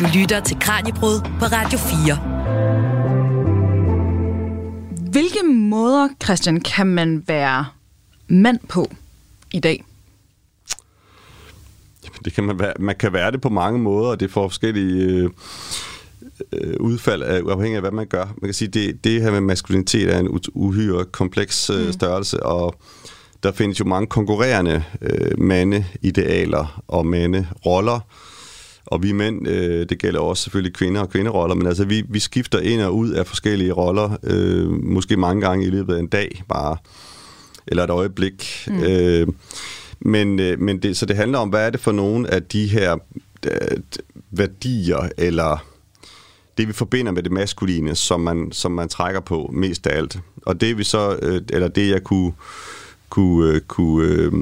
[0.00, 2.38] Du lytter til Kranjebrud på Radio 4.
[5.10, 7.66] Hvilke måder, Christian, kan man være
[8.28, 8.90] mand på
[9.52, 9.84] i dag?
[12.04, 14.48] Jamen, Det kan man, være, man kan være det på mange måder, og det får
[14.48, 15.30] forskellige øh,
[16.52, 18.24] øh, udfald af, afhængig af, hvad man gør.
[18.24, 22.74] Man kan sige, det, det her med maskulinitet er en uhyre kompleks øh, størrelse, og
[23.42, 28.00] der findes jo mange konkurrerende øh, mandeidealer og manderoller.
[28.86, 32.18] Og vi mænd, øh, det gælder også selvfølgelig kvinder og kvinderoller, men altså vi, vi
[32.18, 36.06] skifter ind og ud af forskellige roller, øh, måske mange gange i løbet af en
[36.06, 36.76] dag bare,
[37.66, 38.64] eller et øjeblik.
[38.66, 38.82] Mm.
[38.82, 39.26] Øh,
[40.00, 42.66] men, øh, men det, så det handler om, hvad er det for nogle af de
[42.66, 42.96] her
[43.46, 43.78] øh,
[44.30, 45.64] værdier, eller
[46.58, 50.18] det vi forbinder med det maskuline, som man, som man trækker på mest af alt.
[50.42, 52.32] Og det vi så, øh, eller det jeg kunne,
[53.08, 54.32] kunne, øh, kunne øh,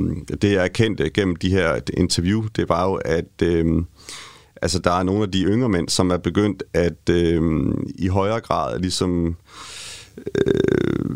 [0.42, 3.82] det jeg erkendte gennem de her interview, det var jo, at øh,
[4.62, 7.42] altså der er nogle af de yngre mænd, som er begyndt at øh,
[7.94, 9.36] i højere grad ligesom
[10.34, 11.10] øh,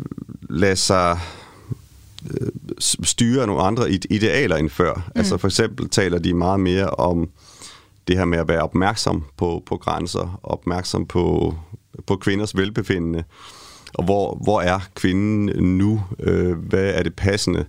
[0.51, 1.19] lade sig
[2.31, 2.49] øh,
[3.03, 4.95] styre nogle andre ide- idealer end før.
[4.95, 5.03] Mm.
[5.15, 7.29] Altså for eksempel taler de meget mere om
[8.11, 11.55] det her med at være opmærksom på, på grænser, opmærksom på,
[12.07, 13.25] på kvinders velbefindende,
[13.95, 16.03] og hvor, hvor er kvinden nu?
[16.21, 17.65] Øh, hvad er det passende?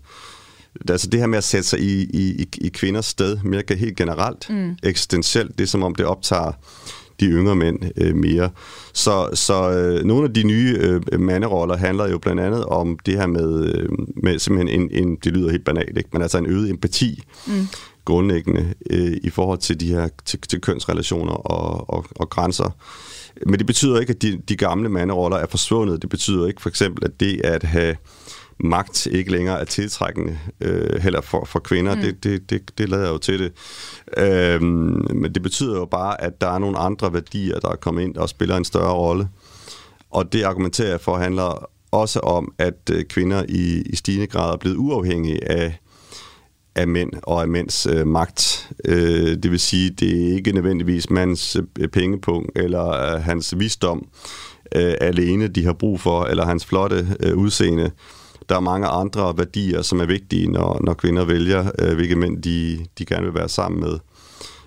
[0.89, 4.49] Altså det her med at sætte sig i, i, i- kvinders sted, mere helt generelt,
[4.49, 4.75] mm.
[4.83, 6.51] eksistentielt, det er som om det optager
[7.19, 8.49] de yngre mænd øh, mere.
[8.93, 13.13] Så, så øh, nogle af de nye øh, manderoller handler jo blandt andet om det
[13.17, 13.89] her med, øh,
[14.23, 16.09] med simpelthen en, en, det lyder helt banalt, ikke?
[16.13, 17.67] men altså en øget empati mm.
[18.05, 22.69] Grundlæggende øh, i forhold til de her til, til kønsrelationer og, og, og grænser.
[23.45, 26.01] Men det betyder ikke, at de, de gamle manderoller er forsvundet.
[26.01, 27.95] Det betyder ikke for eksempel, at det at have
[28.63, 31.95] magt ikke længere er tiltrækkende, øh, heller for, for kvinder.
[31.95, 32.01] Mm.
[32.01, 33.51] Det, det, det, det lader jo til det.
[34.17, 38.03] Øhm, men det betyder jo bare, at der er nogle andre værdier, der er kommet
[38.03, 39.27] ind og spiller en større rolle.
[40.11, 44.53] Og det argumenterer jeg for handler også om, at øh, kvinder i, i stigende grad
[44.53, 45.80] er blevet uafhængige af,
[46.75, 48.69] af mænd og af mænds øh, magt.
[48.85, 54.07] Øh, det vil sige, det er ikke nødvendigvis mands øh, pengepunkt eller øh, hans visdom
[54.75, 57.91] øh, alene, de har brug for, eller hans flotte øh, udseende.
[58.49, 62.41] Der er mange andre værdier, som er vigtige, når, når kvinder vælger, øh, hvilke mænd
[62.41, 63.99] de, de gerne vil være sammen med.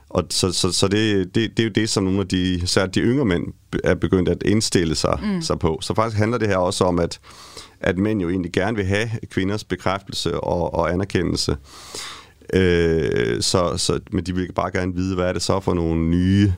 [0.09, 2.95] Og så, så, så det, det, det er jo det, som nogle af de, særligt
[2.95, 3.45] de yngre mænd
[3.85, 5.43] er begyndt at indstille sig, mm.
[5.43, 5.79] sig på.
[5.83, 7.21] Så faktisk handler det her også om, at,
[7.85, 11.57] at mænd jo egentlig gerne vil have kvinders bekræftelse og, og anerkendelse.
[12.53, 16.01] Øh, så, så, men de vil bare gerne vide, hvad er det så for nogle
[16.01, 16.53] nye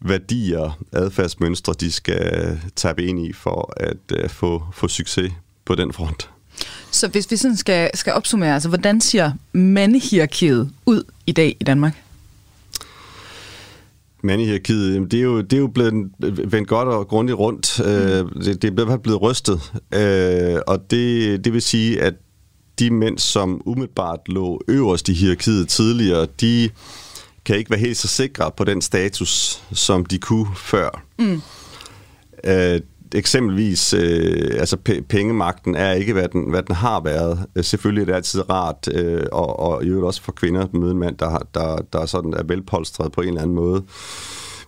[0.00, 5.32] værdier, adfærdsmønstre, de skal tabe ind i for at uh, få, få succes
[5.64, 6.30] på den front.
[6.90, 11.64] Så hvis vi sådan skal, skal opsummere, altså hvordan ser mandehierarkiet ud i dag i
[11.64, 12.02] Danmark?
[14.22, 16.10] Mandehierarkiet, det, er jo, det er jo blevet
[16.52, 17.78] vendt godt og grundigt rundt.
[17.78, 18.42] Mm.
[18.42, 19.72] det, det er blevet, blevet rystet.
[19.94, 22.14] Øh, og det, det vil sige, at
[22.78, 26.70] de mænd, som umiddelbart lå øverst i hierarkiet tidligere, de
[27.44, 31.02] kan ikke være helt så sikre på den status, som de kunne før.
[31.18, 31.42] Mm.
[32.44, 32.80] Øh,
[33.14, 34.76] eksempelvis, øh, altså
[35.08, 37.46] pengemagten er ikke, hvad den, hvad den har været.
[37.56, 40.74] Øh, selvfølgelig er det altid rart, øh, og, og i øvrigt også for kvinder at
[40.74, 43.82] møde en mand, der, der, der sådan er velpolstret på en eller anden måde.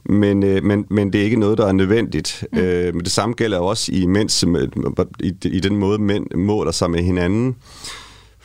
[0.05, 2.45] Men, øh, men, men det er ikke noget, der er nødvendigt.
[2.53, 2.59] Mm.
[2.59, 4.45] Øh, men det samme gælder også i, mens,
[5.21, 7.57] i, i den måde, mænd måler sig med hinanden.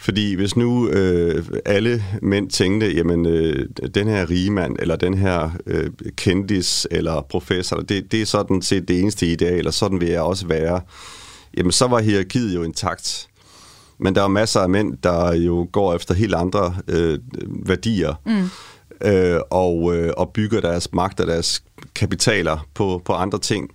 [0.08, 5.14] Fordi hvis nu øh, alle mænd tænkte, jamen øh, den her rige mand, eller den
[5.14, 10.02] her øh, kendis, eller professor, det, det er sådan set det eneste ideal, og sådan
[10.02, 10.82] vil jeg også være,
[11.58, 13.28] jamen så var hierarkiet jo intakt.
[13.98, 17.20] Men der er masser af mænd, der jo går efter helt andre øh,
[17.66, 18.50] værdier, mm.
[19.08, 21.64] øh, og, øh, og bygger deres magt og deres
[21.96, 23.70] kapitaler på, på andre ting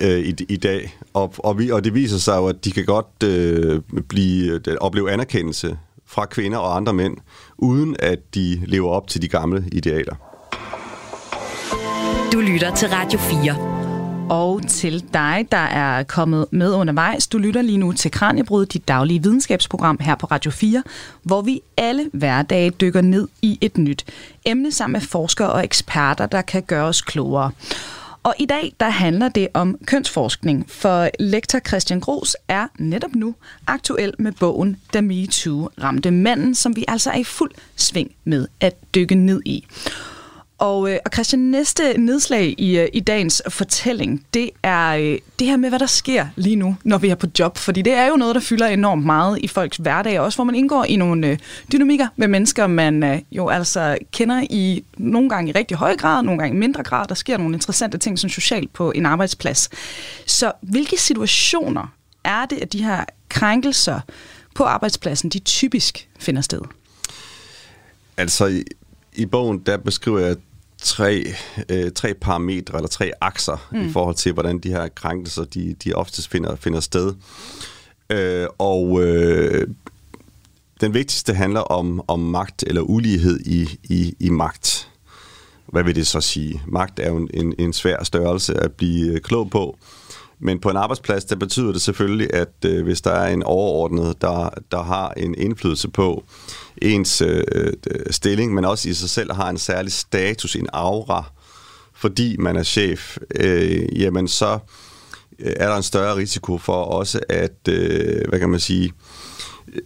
[0.00, 0.98] øh, i, i dag.
[1.14, 4.76] Og, og, vi, og det viser sig jo, at de kan godt øh, blive, øh,
[4.80, 7.16] opleve anerkendelse fra kvinder og andre mænd,
[7.58, 10.14] uden at de lever op til de gamle idealer.
[12.32, 13.76] Du lytter til Radio 4
[14.30, 17.26] og til dig, der er kommet med undervejs.
[17.26, 20.82] Du lytter lige nu til Kranjebrud, dit daglige videnskabsprogram her på Radio 4,
[21.22, 24.04] hvor vi alle hverdage dykker ned i et nyt
[24.44, 27.50] emne sammen med forskere og eksperter, der kan gøre os klogere.
[28.26, 33.34] Og i dag, der handler det om kønsforskning, for lektor Christian Gros er netop nu
[33.66, 38.48] aktuel med bogen Da MeToo ramte manden, som vi altså er i fuld sving med
[38.60, 39.66] at dykke ned i.
[40.58, 45.46] Og, øh, og Christian, næste nedslag i, øh, i dagens fortælling, det er øh, det
[45.46, 47.58] her med, hvad der sker lige nu, når vi er på job.
[47.58, 50.54] Fordi det er jo noget, der fylder enormt meget i folks hverdag, også hvor man
[50.54, 51.38] indgår i nogle øh,
[51.72, 56.22] dynamikker med mennesker, man øh, jo altså kender i nogle gange i rigtig høj grad,
[56.22, 57.06] nogle gange i mindre grad.
[57.08, 59.68] Der sker nogle interessante ting sådan socialt på en arbejdsplads.
[60.26, 61.92] Så hvilke situationer
[62.24, 64.00] er det, at de her krænkelser
[64.54, 66.60] på arbejdspladsen, de typisk finder sted?
[68.16, 68.64] Altså, i,
[69.14, 70.36] i bogen, der beskriver jeg
[70.78, 71.34] tre,
[71.68, 73.88] øh, tre parametre, eller tre akser, mm.
[73.88, 77.14] i forhold til, hvordan de her krænkelser, de, de oftest finder, finder sted.
[78.10, 79.68] Øh, og øh,
[80.80, 84.88] den vigtigste handler om, om magt eller ulighed i, i, i magt.
[85.66, 86.62] Hvad vil det så sige?
[86.66, 89.78] Magt er jo en, en, en svær størrelse at blive klog på.
[90.40, 94.20] Men på en arbejdsplads, der betyder det selvfølgelig, at øh, hvis der er en overordnet,
[94.20, 96.24] der, der har en indflydelse på
[96.82, 97.72] ens øh, øh
[98.10, 101.24] stilling, men også i sig selv har en særlig status, en aura,
[101.94, 104.58] fordi man er chef, øh, jamen så
[105.38, 108.92] øh, er der en større risiko for også at, øh, hvad kan man sige,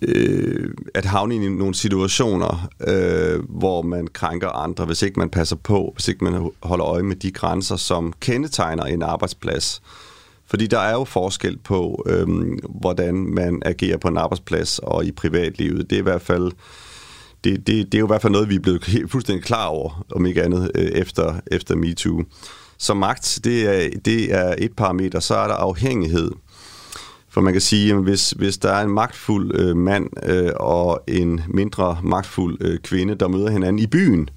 [0.02, 5.56] øh, at havne i nogle situationer, øh, hvor man krænker andre, hvis ikke man passer
[5.56, 9.82] på, hvis ikke man holder øje med de grænser, som kendetegner en arbejdsplads.
[10.50, 15.12] Fordi der er jo forskel på, øhm, hvordan man agerer på en arbejdsplads og i
[15.12, 15.90] privatlivet.
[15.90, 16.52] Det er i hvert fald
[17.44, 19.66] det, det, det er jo i hvert fald noget, vi er blevet helt, fuldstændig klar
[19.66, 22.22] over, om ikke andet, øh, efter, efter MeToo.
[22.78, 25.20] Så magt, det er, det er et parameter.
[25.20, 26.30] Så er der afhængighed.
[27.28, 31.02] For man kan sige, at hvis, hvis der er en magtfuld øh, mand øh, og
[31.08, 34.28] en mindre magtfuld øh, kvinde, der møder hinanden i byen,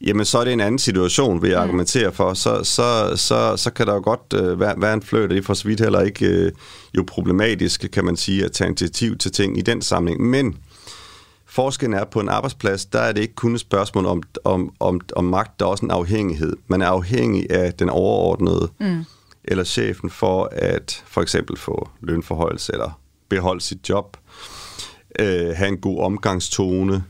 [0.00, 1.62] jamen så er det en anden situation, vil jeg mm.
[1.62, 2.34] argumentere for.
[2.34, 5.42] Så, så, så, så kan der jo godt øh, være, være en fløjt, det er
[5.42, 6.52] for så vidt heller ikke øh,
[6.96, 10.20] jo problematisk, kan man sige, at tage initiativ til ting i den samling.
[10.20, 10.56] Men
[11.46, 15.00] forskellen er, på en arbejdsplads, der er det ikke kun et spørgsmål om, om, om,
[15.16, 16.56] om magt, der er også en afhængighed.
[16.66, 19.04] Man er afhængig af den overordnede mm.
[19.44, 24.16] eller chefen for at for eksempel få lønforhold eller beholde sit job,
[25.18, 27.04] øh, have en god omgangstone,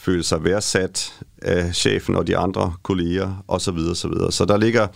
[0.00, 3.78] føle sig værdsat af chefen og de andre kolleger osv.
[3.90, 4.12] osv.
[4.30, 4.86] Så der ligger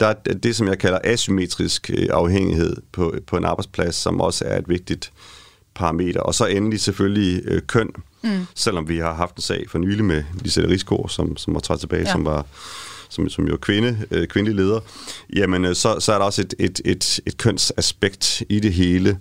[0.00, 4.44] der er det, som jeg kalder asymmetrisk øh, afhængighed på, på en arbejdsplads, som også
[4.44, 5.12] er et vigtigt
[5.74, 6.20] parameter.
[6.20, 7.90] Og så endelig selvfølgelig øh, køn,
[8.22, 8.46] mm.
[8.54, 11.80] selvom vi har haft en sag for nylig med Lisette Rigsgaard, som, som var trådt
[11.80, 12.12] tilbage, ja.
[12.12, 12.46] som var
[13.08, 14.80] som, som jo er kvinde, øh, kvindelig leder,
[15.36, 19.18] jamen øh, så, så er der også et, et, et, et kønsaspekt i det hele,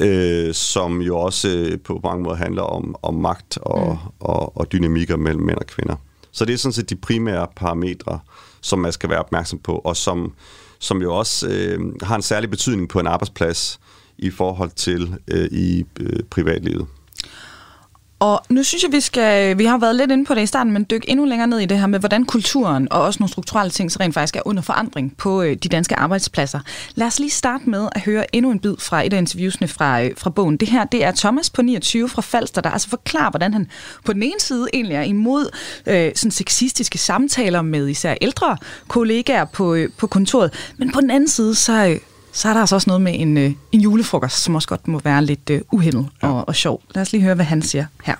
[0.00, 4.10] øh, som jo også øh, på mange måder handler om, om magt og, mm.
[4.20, 5.96] og, og dynamikker mellem mænd og kvinder.
[6.32, 8.20] Så det er sådan set de primære parametre,
[8.60, 10.32] som man skal være opmærksom på, og som,
[10.78, 13.80] som jo også øh, har en særlig betydning på en arbejdsplads
[14.18, 16.86] i forhold til øh, i øh, privatlivet.
[18.20, 20.72] Og nu synes jeg, vi skal, vi har været lidt inde på det i starten,
[20.72, 23.70] men dykke endnu længere ned i det her med, hvordan kulturen og også nogle strukturelle
[23.70, 26.60] ting, så rent faktisk er under forandring på øh, de danske arbejdspladser.
[26.94, 30.02] Lad os lige starte med at høre endnu en bid fra et af interviewsene fra,
[30.02, 30.56] øh, fra bogen.
[30.56, 33.66] Det her, det er Thomas på 29 fra Falster, der altså forklarer, hvordan han
[34.04, 35.56] på den ene side egentlig er imod
[35.86, 38.56] øh, sådan sexistiske samtaler med især ældre
[38.88, 41.98] kollegaer på, øh, på kontoret, men på den anden side, så, øh,
[42.32, 45.00] så er der altså også noget med en, øh, en julefrokost, som også godt må
[45.04, 46.28] være lidt øh, uhemmet ja.
[46.28, 46.82] og, og sjov.
[46.94, 48.14] Lad os lige høre, hvad han siger her.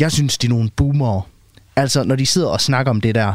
[0.00, 1.22] Jeg synes, de er nogle boomere.
[1.76, 3.32] Altså, når de sidder og snakker om det der.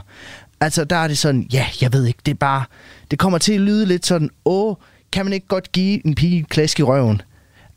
[0.62, 2.64] Altså, der er det sådan, ja, jeg ved ikke, det er bare...
[3.12, 4.76] Det kommer til at lyde lidt sådan, åh,
[5.12, 7.22] kan man ikke godt give en pige klask i røven?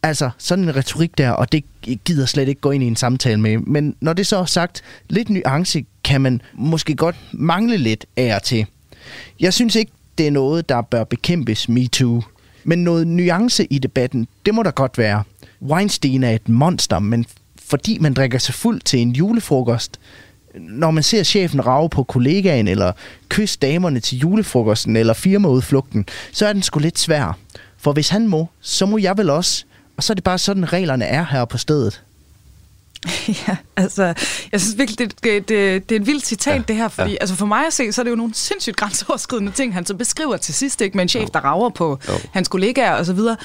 [0.02, 1.64] Altså, sådan en retorik der, og det
[2.04, 3.58] gider slet ikke gå ind i en samtale med.
[3.58, 8.34] Men når det så er sagt, lidt nuance kan man måske godt mangle lidt af
[8.34, 8.66] og til.
[9.40, 12.22] Jeg synes ikke, det er noget, der bør bekæmpes MeToo.
[12.64, 15.22] Men noget nuance i debatten, det må der godt være.
[15.62, 17.26] Weinstein er et monster, men
[17.64, 20.00] fordi man drikker sig fuld til en julefrokost,
[20.58, 22.92] når man ser chefen rave på kollegaen, eller
[23.28, 27.38] kysse damerne til julefrokosten, eller firmaudflugten, så er den sgu lidt svær.
[27.78, 29.64] For hvis han må, så må jeg vel også.
[29.96, 32.02] Og så er det bare sådan, reglerne er her på stedet.
[33.48, 34.02] Ja, altså,
[34.52, 37.10] jeg synes virkelig, det, det, det, det er et vildt citat, ja, det her, fordi
[37.10, 37.16] ja.
[37.20, 39.94] altså for mig at se, så er det jo nogle sindssygt grænseoverskridende ting, han så
[39.94, 41.28] beskriver til sidst, ikke, med en chef, jo.
[41.34, 42.14] der rager på jo.
[42.32, 43.36] hans kollegaer videre.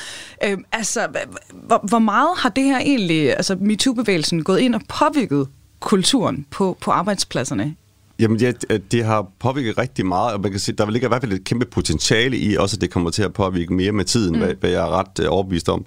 [0.44, 1.08] Øhm, altså,
[1.54, 5.48] hvor, hvor meget har det her egentlig, altså MeToo-bevægelsen, gået ind og påvirket
[5.80, 7.76] kulturen på, på arbejdspladserne
[8.20, 8.52] Jamen, ja,
[8.92, 11.44] det har påvirket rigtig meget, og man kan sige, der ligger i hvert fald et
[11.44, 14.40] kæmpe potentiale i, også at det kommer til at påvirke mere med tiden, mm.
[14.40, 15.86] hvad, hvad jeg er ret uh, overbevist om.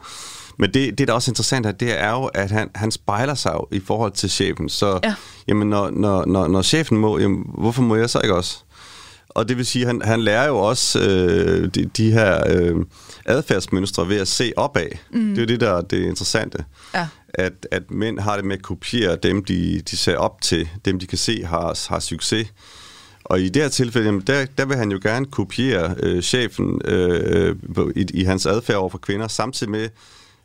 [0.59, 3.35] Men det, det, der er også interessant her, det er jo, at han, han spejler
[3.35, 4.69] sig i forhold til chefen.
[4.69, 5.15] Så ja.
[5.49, 8.59] jamen, når, når, når, når chefen må, jamen, hvorfor må jeg så ikke også?
[9.29, 12.77] Og det vil sige, at han, han lærer jo også øh, de, de her øh,
[13.25, 14.87] adfærdsmønstre ved at se opad.
[15.13, 15.29] Mm.
[15.29, 16.65] Det er jo det, der er det interessante.
[16.95, 17.09] Ja.
[17.35, 20.99] At, at mænd har det med at kopiere dem, de, de ser op til, dem
[20.99, 22.53] de kan se har, har succes.
[23.25, 26.81] Og i det her tilfælde, jamen, der, der vil han jo gerne kopiere øh, chefen
[26.85, 27.57] øh,
[27.97, 29.89] i, i hans adfærd over for kvinder, samtidig med,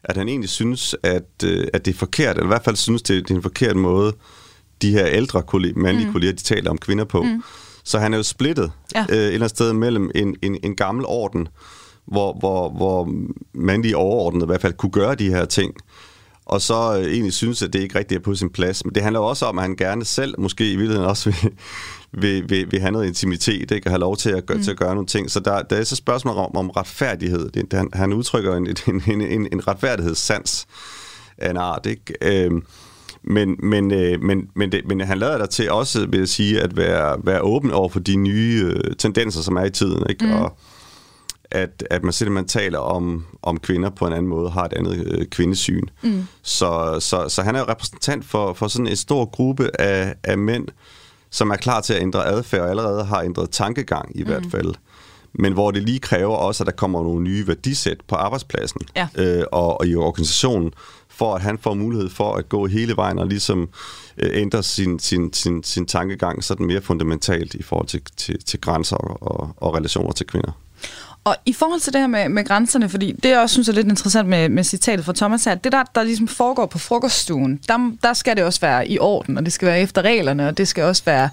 [0.08, 3.02] at han egentlig synes, at, øh, at det er forkert, eller i hvert fald synes,
[3.02, 4.13] det, det er en forkert måde,
[4.82, 6.13] de her ældre kolleger, mandlige mm.
[6.13, 7.24] kolleger, de taler om kvinder på.
[7.24, 7.43] Mm.
[7.84, 9.06] Så han er jo splittet ja.
[9.10, 11.48] øh, et eller andet sted mellem en, en, en gammel orden,
[12.06, 13.13] hvor, hvor, hvor
[13.54, 15.74] mandlige overordnede i hvert fald kunne gøre de her ting,
[16.46, 18.86] og så øh, egentlig synes, at det ikke rigtig er på sin plads.
[18.86, 21.52] Men det handler også om, at han gerne selv, måske i virkeligheden også vil,
[22.12, 23.88] vil, vil, vil have noget intimitet, ikke?
[23.88, 24.63] og have lov til at, gøre, mm.
[24.63, 25.32] til at gøre nogle ting.
[25.32, 27.50] Så der, der er så spørgsmål om, om retfærdighed.
[27.50, 30.67] Det, han, han udtrykker en, en, en, en retfærdighedssans
[31.38, 31.86] af en art.
[31.86, 32.13] Ikke?
[32.22, 32.63] Øhm,
[33.24, 36.62] men, men, øh, men, men, det, men han lader dig til også, vil jeg sige,
[36.62, 40.04] at være, være åben over for de nye øh, tendenser, som er i tiden.
[40.10, 40.26] Ikke?
[40.26, 40.32] Mm.
[40.32, 40.58] Og,
[41.52, 45.08] at, at man simpelthen taler om, om kvinder på en anden måde, har et andet
[45.08, 45.84] øh, kvindesyn.
[46.02, 46.24] Mm.
[46.41, 50.38] Så, så, så han er jo repræsentant for, for sådan en stor gruppe af, af
[50.38, 50.67] mænd,
[51.32, 54.28] som er klar til at ændre adfærd, og allerede har ændret tankegang i mm.
[54.28, 54.74] hvert fald.
[55.34, 59.08] Men hvor det lige kræver også, at der kommer nogle nye værdisæt på arbejdspladsen ja.
[59.16, 60.72] øh, og, og i organisationen,
[61.10, 63.70] for at han får mulighed for at gå hele vejen og ligesom
[64.18, 68.62] øh, ændre sin, sin, sin, sin tankegang sådan mere fundamentalt i forhold til, til, til
[68.62, 70.52] grænser og, og relationer til kvinder.
[71.28, 73.74] Og i forhold til det her med, med grænserne, fordi det jeg også synes er
[73.74, 77.60] lidt interessant med, med citatet fra Thomas her, det der, der ligesom foregår på frokoststuen,
[77.68, 80.58] der, der skal det også være i orden, og det skal være efter reglerne, og
[80.58, 81.30] det skal også være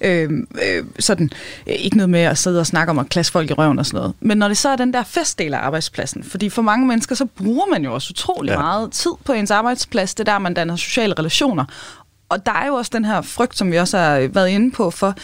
[0.00, 1.30] øh, øh, sådan,
[1.66, 3.98] ikke noget med at sidde og snakke om at klasse folk i røven og sådan
[3.98, 4.14] noget.
[4.20, 7.24] Men når det så er den der festdel af arbejdspladsen, fordi for mange mennesker, så
[7.24, 8.58] bruger man jo også utrolig ja.
[8.58, 11.64] meget tid på ens arbejdsplads, det der, man danner sociale relationer,
[12.28, 14.90] og der er jo også den her frygt, som vi også har været inde på,
[14.90, 15.14] for,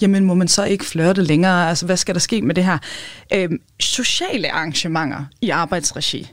[0.00, 1.68] jamen må man så ikke flørte længere?
[1.68, 2.78] Altså, hvad skal der ske med det her?
[3.34, 6.30] Øhm, sociale arrangementer i arbejdsregi,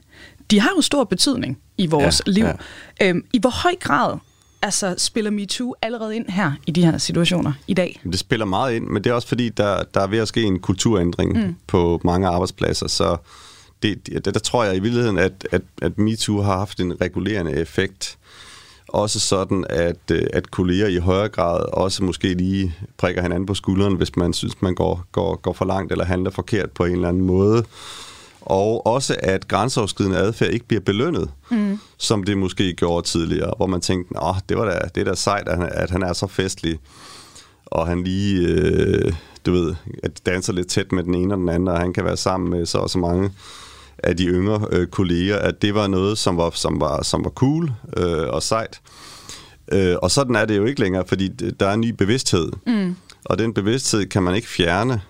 [0.52, 2.46] de har jo stor betydning i vores ja, liv.
[2.46, 2.54] Ja.
[3.02, 4.18] Øhm, I hvor høj grad
[4.62, 8.02] altså, spiller MeToo allerede ind her i de her situationer i dag?
[8.04, 10.44] Det spiller meget ind, men det er også fordi, der, der er ved at ske
[10.44, 11.56] en kulturændring mm.
[11.68, 13.18] på mange arbejdspladser, så
[13.84, 17.52] det, der, der tror jeg i virkeligheden, at, at, at MeToo har haft en regulerende
[17.52, 18.18] effekt
[18.88, 23.54] også sådan, at, øh, at kolleger i højere grad også måske lige prikker hinanden på
[23.54, 26.92] skulderen, hvis man synes, man går, går, går for langt eller handler forkert på en
[26.92, 27.64] eller anden måde.
[28.42, 31.80] Og også, at grænseoverskridende adfærd ikke bliver belønnet, mm.
[31.98, 35.16] som det måske gjorde tidligere, hvor man tænkte, at det var da, det er da
[35.16, 36.80] sejt, at han, at han er så festlig,
[37.66, 39.14] og han lige, øh,
[39.46, 42.06] du ved, at danser lidt tæt med den ene og den anden, og han kan
[42.06, 43.32] være sammen med så og så mange
[44.04, 47.30] af de yngre øh, kolleger, at det var noget, som var, som var, som var
[47.30, 48.82] cool øh, og sejt.
[49.72, 51.28] Øh, og sådan er det jo ikke længere, fordi
[51.60, 52.52] der er en ny bevidsthed.
[52.68, 52.96] Mm.
[53.26, 55.02] Og den bevidsthed kan man ikke fjerne.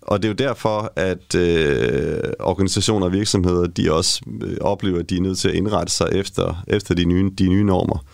[0.00, 5.10] og det er jo derfor, at øh, organisationer og virksomheder, de også øh, oplever, at
[5.10, 8.04] de er nødt til at indrette sig efter, efter de, nye, de nye normer.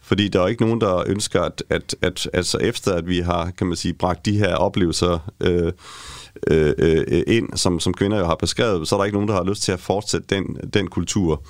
[0.00, 3.50] Fordi der er ikke nogen, der ønsker, at, at, at altså efter at vi har,
[3.50, 5.72] kan man sige, bragt de her oplevelser øh,
[6.50, 9.34] øh, øh, ind, som, som kvinder jo har beskrevet, så er der ikke nogen, der
[9.34, 11.42] har lyst til at fortsætte den, den kultur.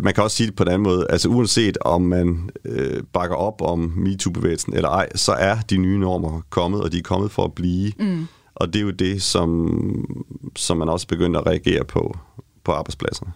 [0.00, 1.06] Man kan også sige det på en anden måde.
[1.10, 5.98] Altså uanset om man øh, bakker op om MeToo-bevægelsen eller ej, så er de nye
[5.98, 7.92] normer kommet, og de er kommet for at blive.
[7.98, 8.26] Mm.
[8.54, 12.16] Og det er jo det, som, som man også begynder at reagere på
[12.68, 13.32] på arbejdspladserne.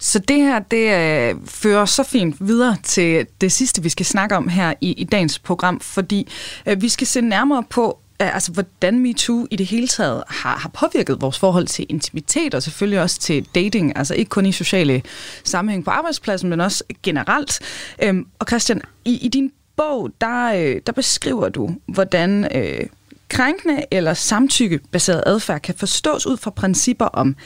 [0.00, 4.36] Så det her, det øh, fører så fint videre til det sidste, vi skal snakke
[4.36, 6.28] om her i, i dagens program, fordi
[6.66, 10.68] øh, vi skal se nærmere på, altså, hvordan MeToo i det hele taget har, har
[10.68, 15.02] påvirket vores forhold til intimitet, og selvfølgelig også til dating, altså ikke kun i sociale
[15.44, 17.60] sammenhæng på arbejdspladsen, men også generelt.
[18.02, 22.86] Øhm, og Christian, i, i din bog, der, øh, der beskriver du, hvordan øh,
[23.28, 27.36] krænkende eller samtykkebaseret adfærd kan forstås ud fra principper om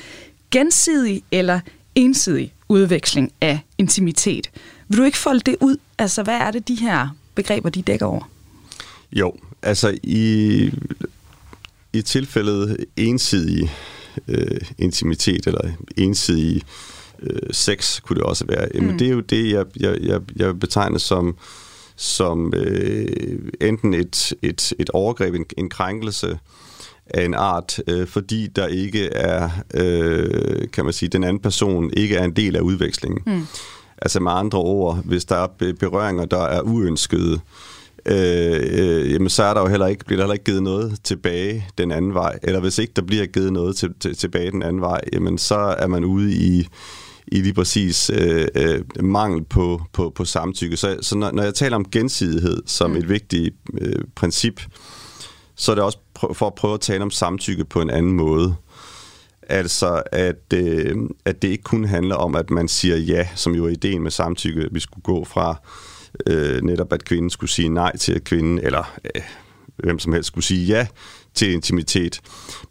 [0.50, 1.60] gensidig eller
[1.94, 4.50] ensidig udveksling af intimitet.
[4.88, 5.76] Vil du ikke folde det ud?
[5.98, 8.30] Altså, hvad er det, de her begreber, de dækker over?
[9.12, 9.34] Jo,
[9.64, 10.70] altså i,
[11.92, 13.72] i tilfældet ensidig
[14.28, 16.62] øh, intimitet eller ensidig
[17.22, 18.68] øh, sex, kunne det også være.
[18.74, 18.98] Jamen, mm.
[18.98, 21.36] det er jo det, jeg, jeg, jeg, jeg betegner som,
[21.96, 23.06] som øh,
[23.60, 26.38] enten et, et, et overgreb, en, en krænkelse,
[27.06, 31.90] af en art, øh, fordi der ikke er, øh, kan man sige, den anden person
[31.96, 33.22] ikke er en del af udvekslingen.
[33.26, 33.46] Mm.
[33.98, 37.38] Altså med andre ord, hvis der er berøringer, der er uønskede, øh,
[38.06, 41.66] øh, jamen så er der jo heller ikke, bliver der heller ikke givet noget tilbage
[41.78, 42.38] den anden vej.
[42.42, 45.54] Eller hvis ikke der bliver givet noget til, til, tilbage den anden vej, jamen så
[45.54, 46.68] er man ude i,
[47.26, 50.76] i lige præcis øh, øh, mangel på, på, på samtykke.
[50.76, 52.96] Så, så når, når jeg taler om gensidighed som mm.
[52.96, 54.60] et vigtigt øh, princip,
[55.56, 55.98] så er det også
[56.34, 58.54] for at prøve at tale om samtykke på en anden måde.
[59.48, 63.64] Altså, at, øh, at det ikke kun handler om, at man siger ja, som jo
[63.64, 65.60] er ideen med samtykke, at vi skulle gå fra
[66.26, 69.22] øh, netop, at kvinden skulle sige nej til at kvinden, eller øh,
[69.76, 70.86] hvem som helst skulle sige ja
[71.34, 72.20] til intimitet.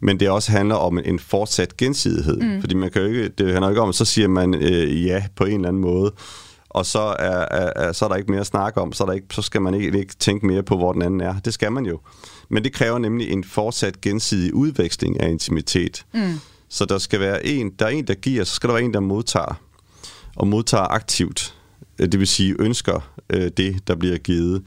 [0.00, 2.40] Men det også handler om en fortsat gensidighed.
[2.40, 2.60] Mm.
[2.60, 5.24] Fordi man kan jo ikke, det handler jo ikke om, så siger man øh, ja
[5.36, 6.12] på en eller anden måde,
[6.74, 9.06] og så er, er, er, så er der ikke mere at snakke om, så, er
[9.06, 11.34] der ikke, så skal man ikke, ikke tænke mere på, hvor den anden er.
[11.44, 12.00] Det skal man jo.
[12.50, 16.04] Men det kræver nemlig en fortsat gensidig udveksling af intimitet.
[16.14, 16.40] Mm.
[16.68, 18.94] Så der skal være en, der er en, der giver, så skal der være en,
[18.94, 19.60] der modtager.
[20.36, 21.54] Og modtager aktivt.
[21.98, 24.62] Øh, det vil sige ønsker øh, det, der bliver givet.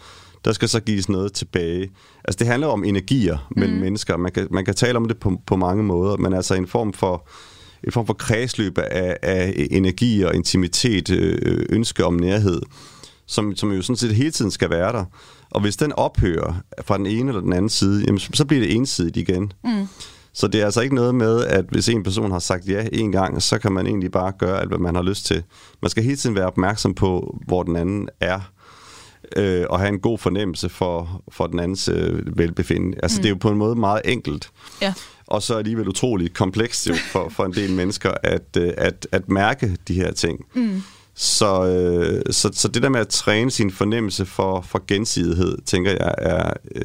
[0.45, 1.89] Der skal så gives noget tilbage.
[2.25, 3.81] Altså det handler om energier mellem mm.
[3.81, 4.17] mennesker.
[4.17, 6.93] Man kan, man kan tale om det på, på mange måder, men altså en form
[6.93, 7.27] for
[7.83, 12.61] en form for kredsløb af, af energi og intimitet, øh, ønske om nærhed,
[13.25, 15.05] som, som jo sådan set hele tiden skal være der.
[15.51, 18.75] Og hvis den ophører fra den ene eller den anden side, jamen, så bliver det
[18.75, 19.51] ensidigt igen.
[19.63, 19.87] Mm.
[20.37, 23.11] Så det er altså ikke noget med, at hvis en person har sagt ja en
[23.11, 25.43] gang, så kan man egentlig bare gøre alt, hvad man har lyst til.
[25.81, 28.39] Man skal hele tiden være opmærksom på, hvor den anden er,
[29.35, 32.97] øh, og have en god fornemmelse for, for den andens øh, velbefindende.
[33.03, 33.21] Altså mm.
[33.21, 34.49] det er jo på en måde meget enkelt.
[34.81, 34.93] Ja.
[35.27, 39.29] Og så alligevel utroligt komplekst jo for, for en del mennesker at, øh, at, at
[39.29, 40.45] mærke de her ting.
[40.55, 40.81] Mm.
[41.15, 45.91] Så, øh, så, så det der med at træne sin fornemmelse for, for gensidighed, tænker
[45.91, 46.83] jeg, er, øh,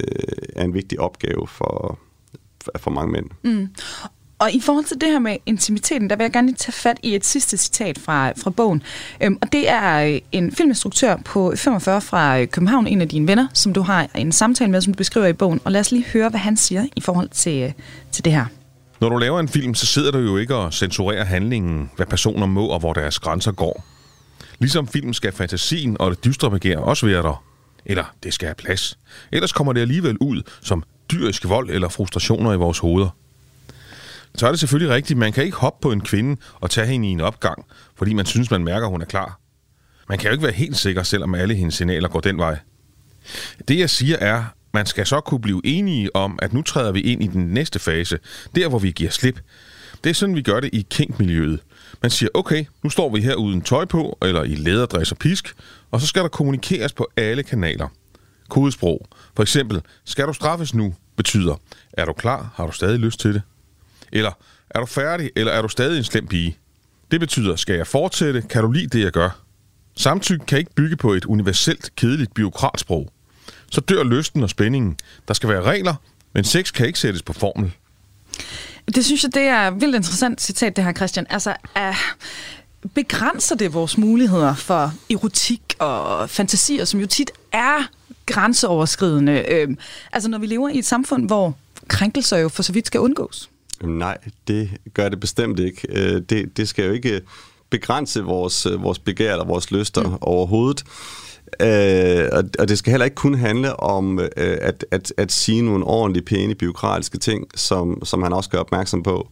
[0.56, 1.98] er en vigtig opgave for,
[2.76, 3.26] for mange mænd.
[3.42, 3.68] Mm.
[4.38, 6.96] Og i forhold til det her med intimiteten, der vil jeg gerne lige tage fat
[7.02, 8.82] i et sidste citat fra, fra bogen.
[9.22, 13.72] Øhm, og det er en filminstruktør på 45 fra København, en af dine venner, som
[13.72, 15.60] du har en samtale med, som du beskriver i bogen.
[15.64, 17.74] Og lad os lige høre, hvad han siger i forhold til,
[18.12, 18.46] til det her.
[19.00, 22.46] Når du laver en film, så sidder du jo ikke og censurerer handlingen, hvad personer
[22.46, 23.84] må og hvor deres grænser går.
[24.58, 27.44] Ligesom filmen skal fantasien og det dystre begær også være der.
[27.86, 28.98] Eller det skal have plads.
[29.32, 33.08] Ellers kommer det alligevel ud som dyrisk vold eller frustrationer i vores hoveder.
[34.34, 37.08] Så er det selvfølgelig rigtigt, man kan ikke hoppe på en kvinde og tage hende
[37.08, 37.64] i en opgang,
[37.96, 39.40] fordi man synes, man mærker, at hun er klar.
[40.08, 42.58] Man kan jo ikke være helt sikker, selvom alle hendes signaler går den vej.
[43.68, 44.44] Det jeg siger er,
[44.74, 47.78] man skal så kunne blive enige om, at nu træder vi ind i den næste
[47.78, 48.18] fase,
[48.54, 49.40] der hvor vi giver slip.
[50.04, 51.60] Det er sådan, vi gør det i kinkmiljøet.
[52.02, 55.54] Man siger, okay, nu står vi her uden tøj på, eller i læderdress og pisk,
[55.90, 57.88] og så skal der kommunikeres på alle kanaler.
[58.48, 59.06] Kodesprog.
[59.36, 61.56] For eksempel, skal du straffes nu, betyder,
[61.92, 63.42] er du klar, har du stadig lyst til det?
[64.12, 64.30] Eller,
[64.70, 66.56] er du færdig, eller er du stadig en slem pige?
[67.10, 69.30] Det betyder, skal jeg fortsætte, kan du lide det, jeg gør?
[69.96, 73.12] Samtykke kan ikke bygge på et universelt, kedeligt byråkratsprog.
[73.70, 74.96] Så dør lysten og spændingen.
[75.28, 75.94] Der skal være regler,
[76.32, 77.72] men sex kan ikke sættes på formel.
[78.94, 81.26] Det synes jeg, det er et vildt interessant citat, det her, Christian.
[81.30, 81.96] Altså, uh,
[82.94, 87.88] begrænser det vores muligheder for erotik og fantasier, som jo tit er
[88.26, 89.64] grænseoverskridende?
[89.68, 89.74] Uh,
[90.12, 91.56] altså, når vi lever i et samfund, hvor
[91.88, 93.50] krænkelser jo for så vidt skal undgås.
[93.82, 94.18] Nej,
[94.48, 95.80] det gør det bestemt ikke.
[95.88, 97.20] Øh, det, det skal jo ikke
[97.70, 100.14] begrænse vores, øh, vores begær eller vores lyster mm.
[100.20, 100.84] overhovedet.
[101.60, 105.62] Øh, og, og det skal heller ikke kun handle om øh, at, at, at sige
[105.62, 109.28] nogle ordentlige, pæne, byråkratiske ting, som, som han også gør opmærksom på.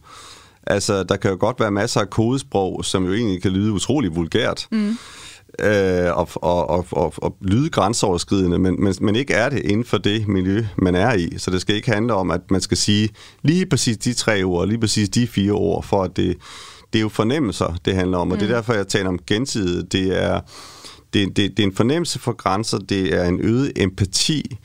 [0.67, 4.15] Altså, der kan jo godt være masser af kodesprog, som jo egentlig kan lyde utrolig
[4.15, 4.67] vulgært.
[4.71, 4.97] Mm
[5.59, 9.85] øh, og, og, og, og, og lyde grænseoverskridende, men, men, men ikke er det inden
[9.85, 11.33] for det miljø, man er i.
[11.37, 13.09] Så det skal ikke handle om, at man skal sige
[13.41, 16.37] lige præcis de tre ord, lige præcis de fire ord, for at det,
[16.93, 18.31] det er jo fornemmelser, det handler om.
[18.31, 18.39] Og mm.
[18.39, 18.55] det er mm.
[18.55, 19.83] derfor, jeg taler om gensidighed.
[19.83, 20.39] Det er,
[21.13, 24.57] det, det, det er en fornemmelse for grænser, det er en øget empati,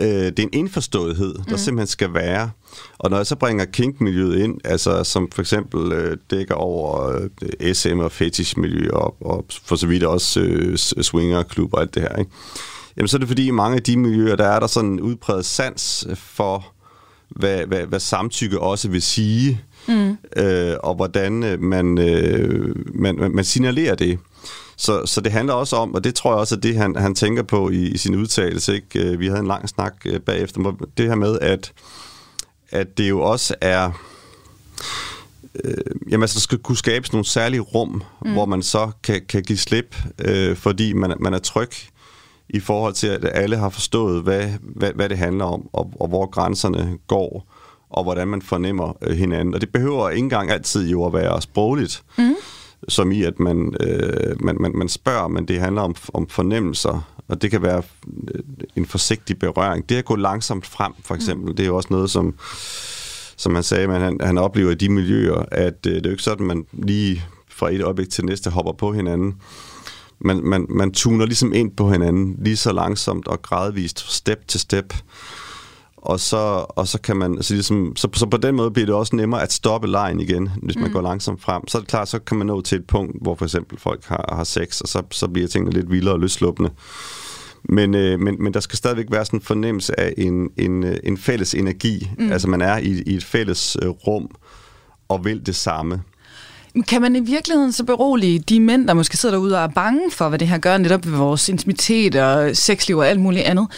[0.00, 1.58] øh, det er en indforståethed, der mm.
[1.58, 2.50] simpelthen skal være.
[2.98, 7.12] Og når jeg så bringer kinkmiljøet ind, altså som for eksempel øh, dækker over
[7.62, 12.02] øh, SM og fetishmiljø og, og for så vidt også øh, swingerklub og alt det
[12.02, 12.30] her, ikke?
[12.96, 15.00] Jamen så er det fordi i mange af de miljøer, der er der sådan en
[15.00, 16.66] udpræget sans for,
[17.28, 20.16] hvad, hvad, hvad samtykke også vil sige, mm.
[20.36, 24.18] øh, og hvordan øh, man, øh, man, man signalerer det.
[24.80, 27.14] Så, så det handler også om, og det tror jeg også er det, han, han
[27.14, 28.74] tænker på i, i sin udtalelse.
[28.74, 29.00] Ikke?
[29.00, 30.74] Øh, vi havde en lang snak øh, bagefter.
[30.96, 31.72] Det her med, at,
[32.70, 33.90] at det jo også er...
[35.64, 35.74] Øh,
[36.10, 38.32] jamen altså, der skal kunne skabes nogle særlige rum, mm.
[38.32, 41.70] hvor man så kan, kan give slip, øh, fordi man, man er tryg
[42.48, 46.08] i forhold til, at alle har forstået, hvad, hvad, hvad det handler om, og, og
[46.08, 47.54] hvor grænserne går,
[47.90, 49.54] og hvordan man fornemmer øh, hinanden.
[49.54, 52.02] Og det behøver ikke engang altid jo at være sprogligt.
[52.18, 52.34] Mm
[52.88, 57.22] som i, at man, øh, man, man, man spørger, men det handler om, om fornemmelser,
[57.28, 57.82] og det kan være
[58.34, 58.40] øh,
[58.76, 59.88] en forsigtig berøring.
[59.88, 61.56] Det at gå langsomt frem, for eksempel, mm.
[61.56, 62.34] det er jo også noget, som,
[63.36, 66.10] som man sagde, man, han, han oplever i de miljøer, at øh, det er jo
[66.10, 69.34] ikke sådan, at man lige fra et øjeblik til næste hopper på hinanden.
[70.20, 74.60] Man, man, man tuner ligesom ind på hinanden lige så langsomt og gradvist, step til
[74.60, 74.94] step
[76.02, 78.94] og så, og så kan man, altså ligesom, så, så på den måde bliver det
[78.94, 80.92] også nemmere at stoppe lejen igen, hvis man mm.
[80.92, 81.68] går langsomt frem.
[81.68, 84.04] Så er det klart, så kan man nå til et punkt, hvor for eksempel folk
[84.04, 86.70] har, har sex, og så, så bliver tingene lidt vildere og løsluppende.
[87.64, 90.96] Men, øh, men, men der skal stadigvæk være sådan en fornemmelse af en, en, øh,
[91.04, 92.10] en fælles energi.
[92.18, 92.32] Mm.
[92.32, 94.30] Altså man er i, i et fælles øh, rum
[95.08, 96.02] og vil det samme.
[96.88, 100.10] Kan man i virkeligheden så berolige de mænd, der måske sidder derude og er bange
[100.10, 103.68] for, hvad det her gør netop ved vores intimitet og sexliv og alt muligt andet,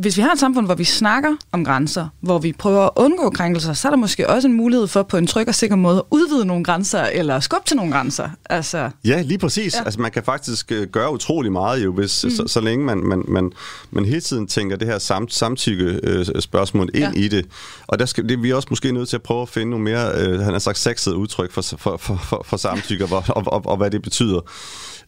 [0.00, 3.30] hvis vi har et samfund, hvor vi snakker om grænser, hvor vi prøver at undgå
[3.30, 5.98] krænkelser, så er der måske også en mulighed for på en tryg og sikker måde
[5.98, 8.28] at udvide nogle grænser, eller skubbe til nogle grænser.
[8.50, 9.74] Altså, ja, lige præcis.
[9.74, 9.84] Ja.
[9.84, 12.30] Altså, man kan faktisk øh, gøre utrolig meget, jo, hvis, mm.
[12.30, 13.52] så, så længe man, man, man,
[13.90, 17.20] man hele tiden tænker det her sam, samtykke-spørgsmål øh, ind ja.
[17.20, 17.46] i det.
[17.86, 19.84] Og der skal, det, vi er også måske nødt til at prøve at finde nogle
[19.84, 23.42] mere, øh, han har sagt, sexede udtryk for, for, for, for, for samtykke, og, og,
[23.46, 24.40] og, og hvad det betyder.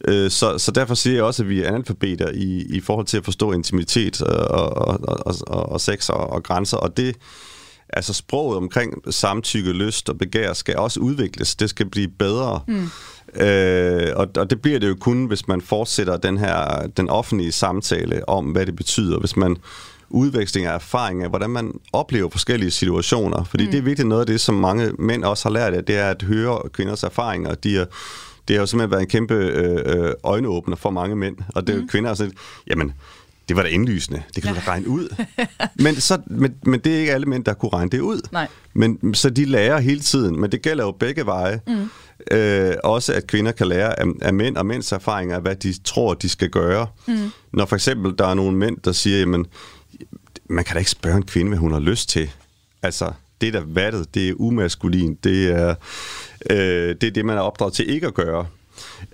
[0.08, 3.16] Øh, så, så derfor siger jeg også, at vi er analfabeter i, i forhold til
[3.16, 7.16] at forstå intimitet og, og, og, og, og sex og, og grænser, og det
[7.88, 11.56] altså sproget omkring samtykke, lyst og begær skal også udvikles.
[11.56, 12.60] Det skal blive bedre.
[12.68, 12.88] Mm.
[13.42, 17.52] Øh, og, og det bliver det jo kun, hvis man fortsætter den her den offentlige
[17.52, 19.18] samtale om, hvad det betyder.
[19.18, 19.56] Hvis man
[20.08, 23.44] udveksling af erfaringer, hvordan man oplever forskellige situationer.
[23.44, 23.70] Fordi mm.
[23.70, 26.10] det er virkelig noget af det, som mange mænd også har lært af, det er
[26.10, 27.54] at høre kvinders erfaringer.
[27.54, 27.84] De er
[28.48, 31.36] det har jo simpelthen været en kæmpe øh, øh, øjenåbner for mange mænd.
[31.54, 31.88] Og det er mm.
[31.88, 32.30] kvinder, altså,
[32.66, 32.92] jamen,
[33.48, 34.22] det var da indlysende.
[34.34, 35.24] Det kan du da regne ud.
[35.84, 38.28] men, så, men, men det er ikke alle mænd, der kunne regne det ud.
[38.32, 38.48] Nej.
[38.74, 40.40] Men, så de lærer hele tiden.
[40.40, 41.60] Men det gælder jo begge veje.
[41.66, 41.88] Mm.
[42.30, 46.14] Øh, også at kvinder kan lære af, af mænd og mænds erfaringer, hvad de tror,
[46.14, 46.86] de skal gøre.
[47.06, 47.30] Mm.
[47.52, 49.46] Når for eksempel der er nogle mænd, der siger, jamen,
[50.48, 52.30] man kan da ikke spørge en kvinde, hvad hun har lyst til.
[52.82, 55.74] Altså, det er da vattet, det er umaskulin, det er,
[56.50, 58.46] øh, det er det, man er opdraget til ikke at gøre.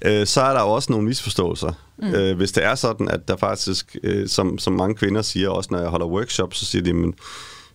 [0.04, 1.72] Øh, så er der også nogle misforståelser.
[1.98, 2.14] Mm.
[2.14, 5.68] Øh, hvis det er sådan, at der faktisk, øh, som, som mange kvinder siger, også
[5.72, 7.14] når jeg holder workshop, så siger de, men,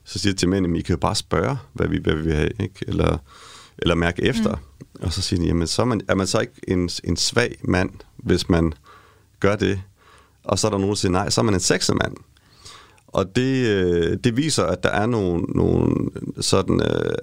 [0.05, 2.21] så siger de til mænd, at I kan jo bare spørge, hvad vi, hvad vi
[2.21, 2.85] vil have, ikke?
[2.87, 3.17] Eller,
[3.77, 4.55] eller mærke efter.
[4.55, 5.01] Mm.
[5.01, 7.57] Og så siger de, jamen så er man, er man så ikke en, en svag
[7.61, 8.73] mand, hvis man
[9.39, 9.81] gør det.
[10.43, 12.13] Og så er der nogen, der siger, nej, så er man en sexet mand.
[13.07, 15.95] Og det, øh, det viser, at der er nogle, nogle
[16.41, 17.15] sådan øh,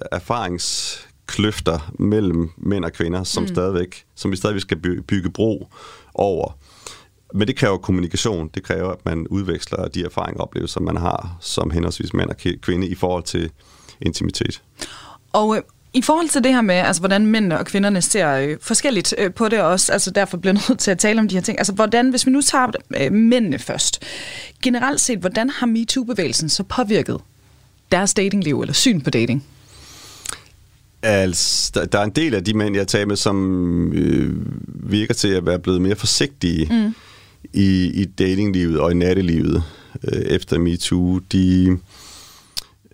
[1.25, 3.47] erfaringskløfter mellem mænd og kvinder, som mm.
[3.47, 5.67] stadigvæk, som vi stadigvæk skal bygge bro
[6.13, 6.57] over.
[7.33, 8.49] Men det kræver kommunikation.
[8.55, 12.37] Det kræver, at man udveksler de erfaringer og oplevelser, man har som henholdsvis mænd og
[12.61, 13.51] kvinde i forhold til
[14.01, 14.61] intimitet.
[15.33, 15.61] Og øh,
[15.93, 19.33] i forhold til det her med, altså, hvordan mændene og kvinderne ser øh, forskelligt øh,
[19.33, 21.57] på det også, altså derfor bliver nødt til at tale om de her ting.
[21.59, 22.67] Altså hvordan, hvis vi nu tager
[22.97, 24.03] øh, mændene først.
[24.63, 27.21] Generelt set, hvordan har MeToo-bevægelsen så påvirket
[27.91, 29.43] deres datingliv eller syn på dating?
[31.07, 34.33] Altså, der, er en del af de mænd, jeg tager med, som øh,
[34.65, 36.93] virker til at være blevet mere forsigtige mm.
[37.53, 39.63] i, i datinglivet og i nattelivet
[40.03, 41.19] øh, efter MeToo.
[41.19, 41.77] De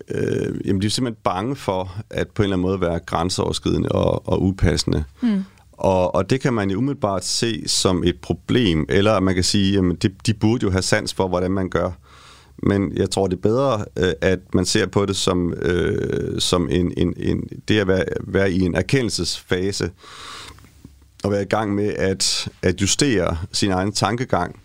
[0.08, 3.88] øh, jamen de er simpelthen bange for at på en eller anden måde være grænseoverskridende
[3.88, 5.04] og, og upassende.
[5.20, 5.44] Mm.
[5.72, 9.78] Og, og det kan man jo umiddelbart se som et problem, eller man kan sige,
[9.78, 11.90] at de, de burde jo have sans for, hvordan man gør.
[12.62, 16.68] Men jeg tror, det er bedre, øh, at man ser på det som, øh, som
[16.70, 19.90] en, en, en, det at være, være i en erkendelsesfase,
[21.24, 24.56] og være i gang med at, at justere sin egen tankegang.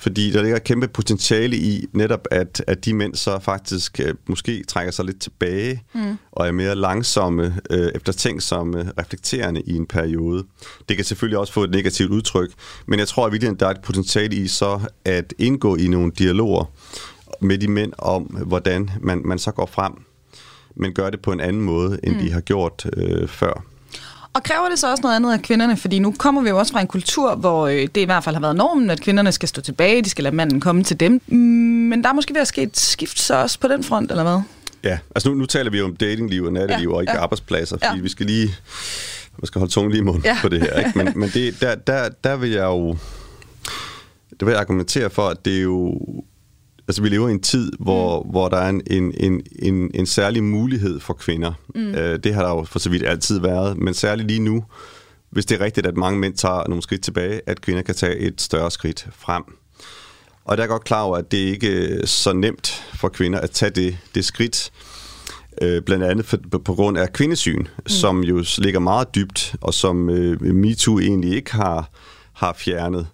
[0.00, 4.14] Fordi der ligger et kæmpe potentiale i netop, at, at de mænd så faktisk øh,
[4.26, 6.16] måske trækker sig lidt tilbage mm.
[6.32, 10.44] og er mere langsomme, øh, eftertænksomme, reflekterende i en periode.
[10.88, 12.50] Det kan selvfølgelig også få et negativt udtryk,
[12.86, 16.64] men jeg tror at der er et potentiale i så at indgå i nogle dialoger
[17.40, 19.92] med de mænd om, hvordan man, man så går frem,
[20.76, 22.20] men gør det på en anden måde, end mm.
[22.20, 23.64] de har gjort øh, før.
[24.32, 25.76] Og kræver det så også noget andet af kvinderne?
[25.76, 28.34] Fordi nu kommer vi jo også fra en kultur, hvor øh, det i hvert fald
[28.34, 31.20] har været normen, at kvinderne skal stå tilbage, de skal lade manden komme til dem.
[31.28, 34.22] Men der er måske ved at ske et skift så også på den front, eller
[34.22, 34.40] hvad?
[34.84, 37.22] Ja, altså nu, nu taler vi jo om datingliv og natteliv, ja, og ikke ja.
[37.22, 38.02] arbejdspladser, fordi ja.
[38.02, 38.54] vi skal lige
[39.38, 40.38] man skal holde tungen lige i munden ja.
[40.42, 40.78] på det her.
[40.78, 40.92] Ikke?
[40.98, 42.96] Men, men det, der, der, der vil jeg jo
[44.30, 45.98] det vil jeg argumentere for, at det er jo
[46.88, 48.30] altså vi lever i en tid, hvor, mm.
[48.30, 51.52] hvor der er en, en, en, en, en særlig mulighed for kvinder.
[51.74, 51.94] Mm.
[51.94, 54.64] Øh, det har der jo for så vidt altid været, men særligt lige nu,
[55.30, 58.16] hvis det er rigtigt, at mange mænd tager nogle skridt tilbage, at kvinder kan tage
[58.16, 59.42] et større skridt frem.
[60.44, 63.50] Og der er godt klar over, at det ikke er så nemt for kvinder at
[63.50, 64.70] tage det, det skridt,
[65.62, 67.88] øh, blandt andet for, på grund af kvindesyn, mm.
[67.88, 71.90] som jo ligger meget dybt, og som øh, MeToo egentlig ikke har,
[72.32, 73.06] har fjernet.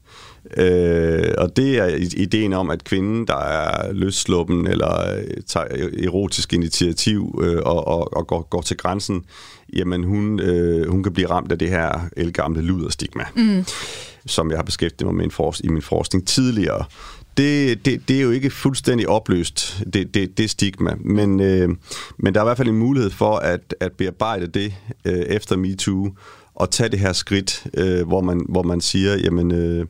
[0.57, 1.87] Øh, og det er
[2.17, 5.67] ideen om, at kvinden, der er løssluppen eller øh, tager
[6.05, 9.25] erotisk initiativ øh, og, og, og går, går til grænsen,
[9.77, 13.65] jamen hun, øh, hun kan blive ramt af det her elgamle luderstigma, mm.
[14.27, 16.85] som jeg har beskæftiget mig med i min forskning tidligere.
[17.37, 21.69] Det, det, det er jo ikke fuldstændig opløst, det, det, det stigma, men, øh,
[22.19, 24.75] men der er i hvert fald en mulighed for at, at bearbejde det
[25.05, 26.11] øh, efter MeToo,
[26.55, 29.53] og tage det her skridt, øh, hvor, man, hvor man siger, jamen...
[29.53, 29.87] Øh,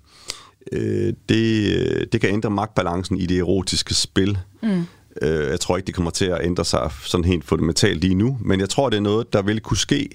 [0.73, 4.39] øh, det, det kan ændre magtbalancen i det erotiske spil.
[4.63, 4.83] Mm.
[5.23, 8.39] Øh, jeg tror ikke, det kommer til at ændre sig sådan helt fundamentalt lige nu,
[8.41, 10.09] men jeg tror, det er noget, der vil kunne ske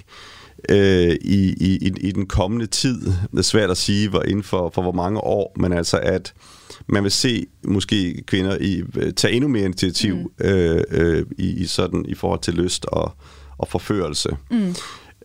[0.70, 3.02] øh, i, i, i den kommende tid.
[3.32, 6.34] Det er svært at sige, hvor inden for, for hvor mange år, men altså at
[6.88, 8.84] man vil se måske kvinder i,
[9.16, 10.48] tage endnu mere initiativ mm.
[10.48, 13.12] øh, øh, i, i, sådan, i forhold til lyst og,
[13.58, 14.30] og forførelse.
[14.52, 14.76] Mm.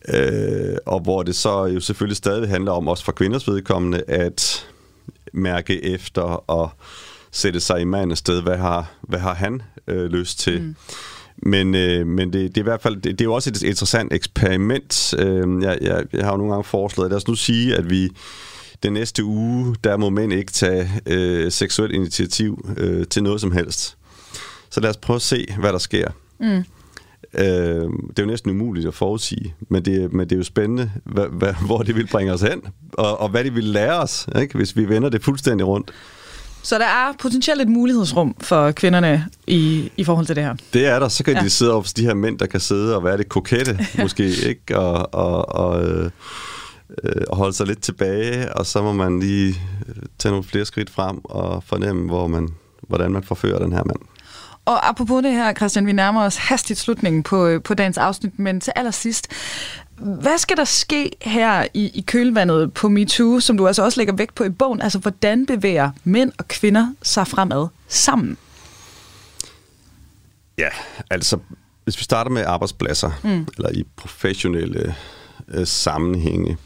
[0.09, 4.66] Øh, og hvor det så jo selvfølgelig stadig handler om, også for kvinders vedkommende, at
[5.32, 6.70] mærke efter og
[7.30, 8.42] sætte sig i mandens sted.
[8.42, 10.62] Hvad har, hvad har han øh, lyst til?
[10.62, 10.76] Mm.
[11.36, 13.62] Men, øh, men det, det er i hvert fald det, det er jo også et
[13.62, 15.14] interessant eksperiment.
[15.18, 18.11] Øh, jeg, jeg, jeg har jo nogle gange foreslået, lad os nu sige, at vi
[18.82, 23.52] den næste uge, der må mænd ikke tage øh, seksuelt initiativ øh, til noget som
[23.52, 23.96] helst.
[24.70, 26.09] Så lad os prøve at se, hvad der sker.
[26.40, 26.64] Mm.
[27.39, 30.91] Øh, det er jo næsten umuligt at forudsige, men det, men det er jo spændende,
[31.05, 32.62] hvad, hvad, hvor det vil bringe os hen,
[32.93, 35.91] og, og hvad det vil lære os, ikke, hvis vi vender det fuldstændig rundt.
[36.62, 40.55] Så der er potentielt et mulighedsrum for kvinderne i, i forhold til det her?
[40.72, 41.09] Det er der.
[41.09, 41.43] Så kan ja.
[41.43, 44.78] de sidde op de her mænd, der kan sidde og være det kokette, måske, ikke?
[44.78, 46.11] Og, og, og, øh,
[47.28, 49.61] og holde sig lidt tilbage, og så må man lige
[50.18, 52.49] tage nogle flere skridt frem og fornemme, hvor man,
[52.89, 53.99] hvordan man forfører den her mand.
[54.65, 58.39] Og apropos det her, Christian, vi nærmer os hastigt slutningen på, øh, på dagens afsnit,
[58.39, 59.29] men til allersidst,
[59.97, 64.15] hvad skal der ske her i, i kølvandet på MeToo, som du altså også lægger
[64.15, 64.83] vægt på i bogen?
[64.83, 68.37] Altså, hvordan bevæger mænd og kvinder sig fremad sammen?
[70.59, 70.69] Ja,
[71.11, 71.39] altså,
[71.85, 73.47] hvis vi starter med arbejdspladser, mm.
[73.57, 74.95] eller i professionelle
[75.49, 76.57] øh, sammenhænge,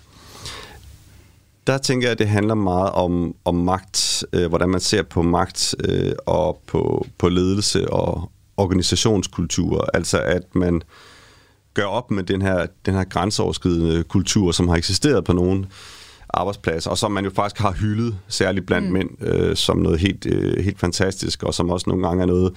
[1.69, 5.23] der tænker jeg, at det handler meget om, om magt, øh, hvordan man ser på
[5.23, 9.89] magt øh, og på, på ledelse og organisationskultur.
[9.95, 10.83] Altså at man
[11.75, 15.67] gør op med den her, den her grænseoverskridende kultur, som har eksisteret på nogle
[16.35, 18.93] arbejdspladser, og som man jo faktisk har hyldet, særligt blandt mm.
[18.93, 22.53] mænd, øh, som noget helt, øh, helt fantastisk, og som også nogle gange er noget,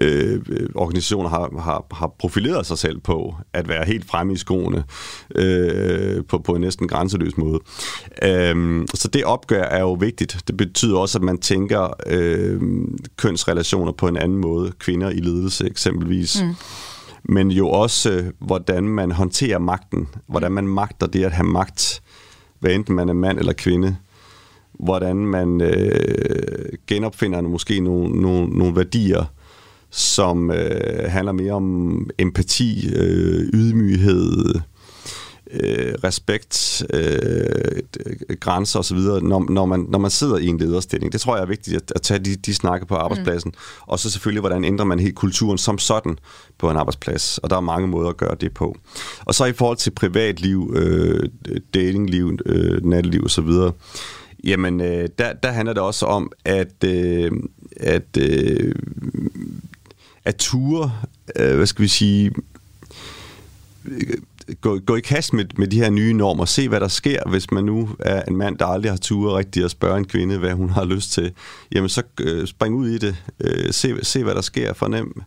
[0.00, 0.40] øh,
[0.74, 4.84] organisationer har, har, har profileret sig selv på, at være helt fremme i skoene,
[5.34, 7.60] øh, på, på en næsten grænseløs måde.
[8.22, 10.38] Øh, så det opgør er jo vigtigt.
[10.46, 12.60] Det betyder også, at man tænker øh,
[13.16, 16.42] kønsrelationer på en anden måde, kvinder i ledelse eksempelvis.
[16.42, 16.54] Mm
[17.28, 22.02] men jo også, øh, hvordan man håndterer magten, hvordan man magter det at have magt
[22.64, 23.96] hvad enten man er mand eller kvinde,
[24.72, 29.24] hvordan man øh, genopfinder måske nogle, nogle, nogle værdier,
[29.90, 34.54] som øh, handler mere om empati, øh, ydmyghed,
[35.60, 37.82] øh, respekt, øh,
[38.40, 41.12] grænser osv., når, når, man, når man sidder i en lederstilling.
[41.12, 43.48] Det tror jeg er vigtigt at, at tage de, de snakke på arbejdspladsen.
[43.54, 43.82] Mm.
[43.86, 46.18] Og så selvfølgelig, hvordan ændrer man helt kulturen som sådan
[46.58, 47.38] på en arbejdsplads.
[47.38, 48.76] Og der er mange måder at gøre det på.
[49.24, 51.28] Og så i forhold til privatliv, øh,
[51.74, 53.50] datingliv, øh, natliv osv.,
[54.44, 57.32] Jamen, øh, der, der handler det også om, at, øh,
[57.76, 58.74] at, øh,
[60.24, 60.92] at ture,
[61.36, 62.32] øh, hvad skal vi sige,
[64.60, 67.50] gå, gå i kast med, med de her nye normer, se hvad der sker, hvis
[67.50, 70.52] man nu er en mand, der aldrig har turet rigtigt at spørge en kvinde, hvad
[70.52, 71.32] hun har lyst til.
[71.72, 75.22] Jamen så øh, spring ud i det, øh, se, se hvad der sker, fornem,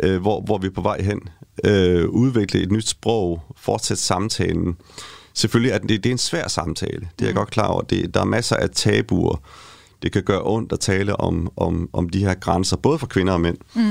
[0.00, 1.20] øh, hvor, hvor vi er på vej hen,
[1.64, 4.76] øh, udvikle et nyt sprog, fortsætte samtalen.
[5.34, 7.36] Selvfølgelig er det, det er en svær samtale, det er jeg mm.
[7.36, 7.82] godt klar over.
[7.82, 9.42] Det, der er masser af tabuer,
[10.02, 13.32] det kan gøre ondt at tale om, om, om de her grænser, både for kvinder
[13.32, 13.56] og mænd.
[13.74, 13.90] Mm.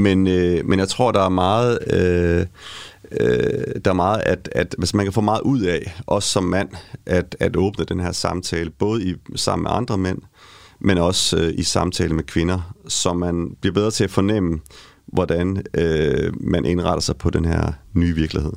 [0.00, 1.78] Men, øh, men jeg tror, der er meget...
[1.92, 2.46] Øh,
[3.20, 6.44] øh, der er meget, at, at hvis man kan få meget ud af, også som
[6.44, 6.68] mand,
[7.06, 10.18] at, at åbne den her samtale, både i, sammen med andre mænd,
[10.80, 14.60] men også øh, i samtale med kvinder, så man bliver bedre til at fornemme,
[15.06, 18.52] hvordan øh, man indretter sig på den her nye virkelighed.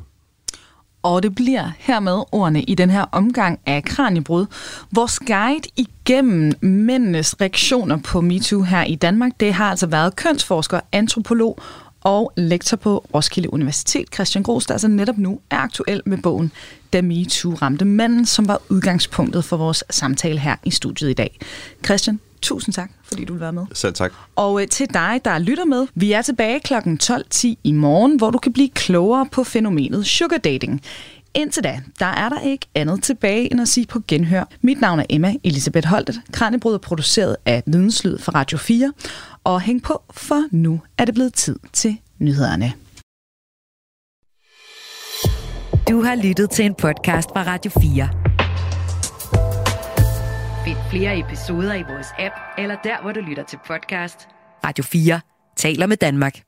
[1.03, 4.45] Og det bliver hermed ordene i den her omgang af Kranjebrud.
[4.91, 10.79] Vores guide igennem mændenes reaktioner på MeToo her i Danmark, det har altså været kønsforsker,
[10.91, 11.59] antropolog
[12.05, 16.51] og lektor på Roskilde Universitet, Christian Gros, der altså netop nu er aktuel med bogen
[16.93, 21.39] Da MeToo ramte manden, som var udgangspunktet for vores samtale her i studiet i dag.
[21.85, 23.65] Christian, tusind tak, fordi du vil være med.
[23.73, 24.13] Selv tak.
[24.35, 26.73] Og øh, til dig, der lytter med, vi er tilbage kl.
[26.73, 30.81] 12.10 i morgen, hvor du kan blive klogere på fænomenet sugar dating.
[31.33, 34.43] Indtil da, der er der ikke andet tilbage end at sige på genhør.
[34.61, 36.21] Mit navn er Emma Elisabeth Holtet.
[36.31, 38.93] Kranjebrud er produceret af Videnslyd for Radio 4.
[39.45, 42.73] Og hæng på, for nu er det blevet tid til nyhederne.
[45.89, 48.09] Du har lyttet til en podcast fra Radio 4.
[50.65, 54.27] Find flere episoder i vores app, eller der, hvor du lytter til podcast.
[54.65, 55.21] Radio 4
[55.55, 56.44] taler med Danmark.